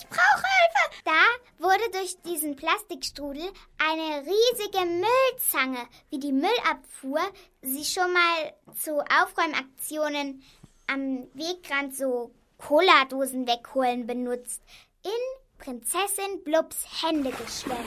Ich 0.00 0.08
brauche 0.08 0.44
Hilfe! 0.58 1.02
Da 1.04 1.66
wurde 1.66 1.90
durch 1.92 2.20
diesen 2.22 2.56
Plastikstrudel 2.56 3.50
eine 3.78 4.24
riesige 4.24 4.84
Müllzange, 4.86 5.86
wie 6.10 6.18
die 6.18 6.32
Müllabfuhr 6.32 7.20
sie 7.62 7.84
schon 7.84 8.12
mal 8.12 8.54
zu 8.76 9.00
Aufräumaktionen 9.00 10.42
am 10.86 11.26
Wegrand 11.34 11.94
so 11.96 12.32
Cola-Dosen 12.58 13.46
wegholen 13.46 14.06
benutzt, 14.06 14.62
in 15.02 15.10
Prinzessin 15.58 16.42
Blubs 16.44 17.02
Hände 17.02 17.30
geschwemmt. 17.30 17.78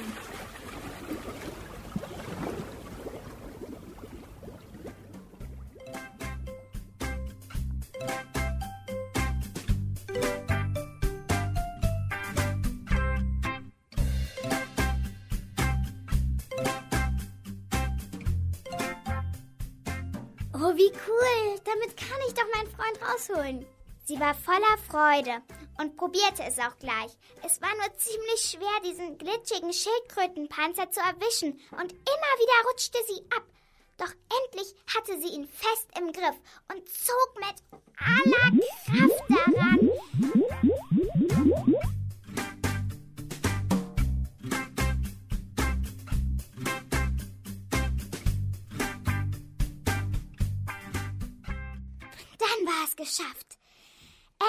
Oh, 20.53 20.76
wie 20.76 20.91
cool. 21.07 21.59
Damit 21.65 21.97
kann 21.97 22.19
ich 22.28 22.34
doch 22.34 22.45
meinen 22.53 22.69
Freund 22.69 22.99
rausholen. 23.01 23.65
Sie 24.04 24.20
war 24.20 24.34
voller 24.34 24.78
Freude 24.89 25.41
und 25.80 25.95
probierte 25.95 26.43
es 26.43 26.58
auch 26.60 26.76
gleich. 26.80 27.12
Es 27.43 27.62
war 27.62 27.70
nur 27.76 27.97
ziemlich 27.97 28.41
schwer, 28.41 28.82
diesen 28.84 29.18
glitschigen 29.18 29.72
Schildkrötenpanzer 29.72 30.89
zu 30.91 30.99
erwischen, 30.99 31.60
und 31.72 31.91
immer 31.91 32.32
wieder 32.39 32.70
rutschte 32.70 32.97
sie 33.08 33.22
ab. 33.36 33.43
Doch 33.97 34.12
endlich 34.43 34.76
hatte 34.95 35.22
sie 35.22 35.36
ihn 35.36 35.47
fest 35.47 35.88
im 35.97 36.12
Griff 36.12 36.36
und 36.74 36.89
zog 36.89 37.36
mit 37.38 37.64
aller 37.97 38.52
Kraft 38.86 39.30
daran. 39.30 39.89
Dann 52.39 52.66
war 52.66 52.84
es 52.86 52.95
geschafft. 52.95 53.61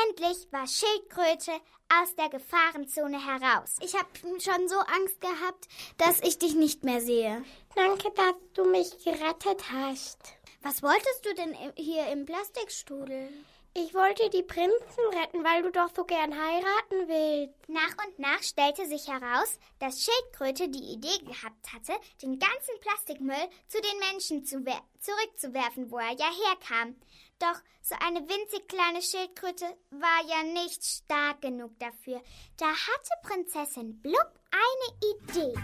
Endlich 0.09 0.51
war 0.53 0.67
Schildkröte 0.67 1.53
aus 2.01 2.15
der 2.17 2.31
Gefahrenzone 2.31 3.19
heraus. 3.19 3.77
Ich 3.81 3.95
habe 3.95 4.09
schon 4.41 4.69
so 4.69 4.77
Angst 4.77 5.21
gehabt, 5.21 5.69
dass 5.99 6.21
ich 6.21 6.39
dich 6.39 6.55
nicht 6.55 6.83
mehr 6.83 7.01
sehe. 7.01 7.45
Danke, 7.75 8.11
dass 8.13 8.35
du 8.55 8.65
mich 8.65 9.05
gerettet 9.05 9.71
hast. 9.71 10.19
Was 10.63 10.83
wolltest 10.83 11.27
du 11.27 11.35
denn 11.35 11.55
hier 11.77 12.07
im 12.07 12.25
Plastikstrudel? 12.25 13.29
Ich 13.75 13.95
wollte 13.95 14.29
die 14.29 14.43
Prinzen 14.43 15.05
retten, 15.13 15.43
weil 15.45 15.63
du 15.63 15.71
doch 15.73 15.89
so 15.97 16.05
gern 16.05 16.33
heiraten 16.35 17.09
willst. 17.09 17.69
Nach 17.69 18.07
und 18.07 18.19
nach 18.19 18.43
stellte 18.43 18.87
sich 18.87 19.09
heraus, 19.09 19.59
dass 19.79 20.05
Schildkröte 20.05 20.69
die 20.69 20.93
Idee 20.93 21.19
gehabt 21.25 21.73
hatte, 21.73 21.93
den 22.21 22.39
ganzen 22.39 22.81
Plastikmüll 22.81 23.49
zu 23.69 23.81
den 23.81 23.99
Menschen 24.11 24.45
zu 24.45 24.63
zurückzuwerfen, 25.01 25.91
wo 25.91 25.99
er 25.99 26.13
ja 26.13 26.31
herkam. 26.49 26.97
Doch 27.43 27.61
so 27.83 27.97
eine 27.99 28.21
winzig 28.21 28.69
kleine 28.69 29.03
Schildkröte 29.03 29.65
war 29.91 30.25
ja 30.29 30.45
nicht 30.45 30.85
stark 30.85 31.41
genug 31.41 31.77
dafür. 31.81 32.23
Da 32.57 32.67
hatte 32.67 33.11
Prinzessin 33.25 34.01
Blub 34.01 34.31
eine 34.53 35.51
Idee. 35.51 35.59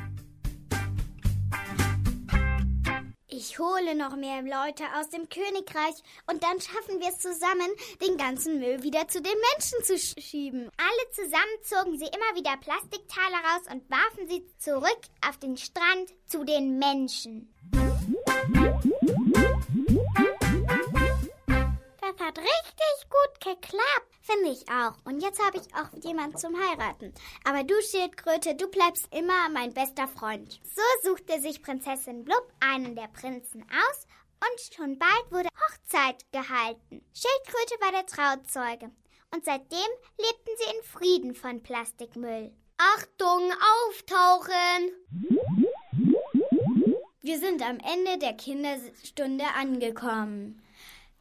Ich 3.29 3.61
hole 3.61 3.95
noch 3.95 4.17
mehr 4.17 4.43
Leute 4.43 4.83
aus 4.99 5.11
dem 5.11 5.29
Königreich 5.29 5.95
und 6.27 6.43
dann 6.43 6.61
schaffen 6.61 6.99
wir 6.99 7.11
es 7.11 7.21
zusammen, 7.21 7.71
den 8.03 8.17
ganzen 8.17 8.59
Müll 8.59 8.83
wieder 8.83 9.07
zu 9.07 9.23
den 9.23 9.37
Menschen 9.53 9.85
zu 9.85 9.97
schieben. 10.21 10.69
Alle 10.77 11.11
zusammen 11.13 11.63
zogen 11.63 11.97
sie 11.97 12.07
immer 12.07 12.35
wieder 12.35 12.57
Plastikteile 12.57 13.37
raus 13.37 13.73
und 13.73 13.89
warfen 13.89 14.29
sie 14.29 14.45
zurück 14.59 15.03
auf 15.29 15.37
den 15.37 15.57
Strand 15.57 16.13
zu 16.27 16.43
den 16.43 16.81
Menschen. 16.81 17.55
Hat 22.21 22.37
richtig 22.37 23.11
gut 23.11 23.35
geklappt, 23.41 24.13
finde 24.23 24.51
ich 24.51 24.69
auch. 24.69 24.95
Und 25.05 25.21
jetzt 25.23 25.41
habe 25.45 25.59
ich 25.59 25.73
auch 25.75 25.89
jemand 26.03 26.41
zum 26.41 26.57
Heiraten. 26.57 27.15
Aber 27.45 27.63
du, 27.63 27.75
Schildkröte, 27.81 28.57
du 28.57 28.69
bleibst 28.69 29.09
immer 29.15 29.49
mein 29.51 29.73
bester 29.73 30.09
Freund. 30.09 30.61
So 30.65 31.09
suchte 31.09 31.41
sich 31.41 31.63
Prinzessin 31.63 32.25
Blub 32.25 32.53
einen 32.61 32.97
der 32.97 33.09
Prinzen 33.09 33.63
aus 33.63 34.07
und 34.41 34.75
schon 34.75 34.99
bald 34.99 35.31
wurde 35.31 35.49
Hochzeit 35.49 36.25
gehalten. 36.33 37.05
Schildkröte 37.15 37.81
war 37.81 37.93
der 37.93 38.07
Trauzeuge 38.07 38.91
und 39.33 39.45
seitdem 39.45 39.79
lebten 40.19 40.53
sie 40.59 40.77
in 40.77 40.83
Frieden 40.85 41.35
von 41.35 41.63
Plastikmüll. 41.63 42.53
Achtung, 42.79 43.53
auftauchen! 43.87 44.93
Wir 47.21 47.39
sind 47.39 47.63
am 47.63 47.79
Ende 47.79 48.19
der 48.19 48.35
Kinderstunde 48.35 49.45
angekommen. 49.57 50.63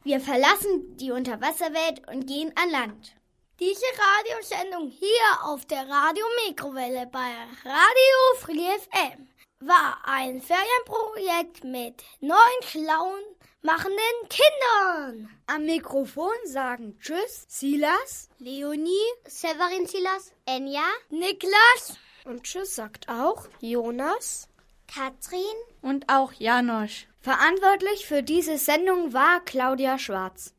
Wir 0.08 0.20
verlassen 0.20 0.96
die 0.96 1.10
Unterwasserwelt 1.10 2.08
und 2.08 2.26
gehen 2.26 2.50
an 2.56 2.70
Land. 2.70 3.14
Diese 3.60 3.84
Radiosendung 3.84 4.88
hier 4.88 5.44
auf 5.44 5.66
der 5.66 5.86
Radio 5.86 6.24
Mikrowelle 6.46 7.06
bei 7.12 7.30
Radio 7.62 8.38
Free 8.38 8.78
FM 8.78 9.28
war 9.60 9.98
ein 10.04 10.40
Ferienprojekt 10.40 11.62
mit 11.62 12.02
neun 12.20 12.38
schlauen 12.62 13.22
machenden 13.60 13.98
Kindern. 14.30 15.28
Am 15.46 15.66
Mikrofon 15.66 16.32
sagen 16.46 16.98
Tschüss 17.02 17.44
Silas, 17.46 18.30
Leonie, 18.38 19.12
Severin 19.26 19.86
Silas, 19.86 20.32
Enja, 20.46 20.88
Niklas 21.10 21.98
und 22.24 22.44
Tschüss 22.44 22.76
sagt 22.76 23.10
auch 23.10 23.46
Jonas, 23.60 24.48
Katrin 24.86 25.42
und 25.82 26.08
auch 26.08 26.32
Janosch. 26.32 27.08
Verantwortlich 27.28 28.06
für 28.06 28.22
diese 28.22 28.56
Sendung 28.56 29.12
war 29.12 29.44
Claudia 29.44 29.98
Schwarz. 29.98 30.54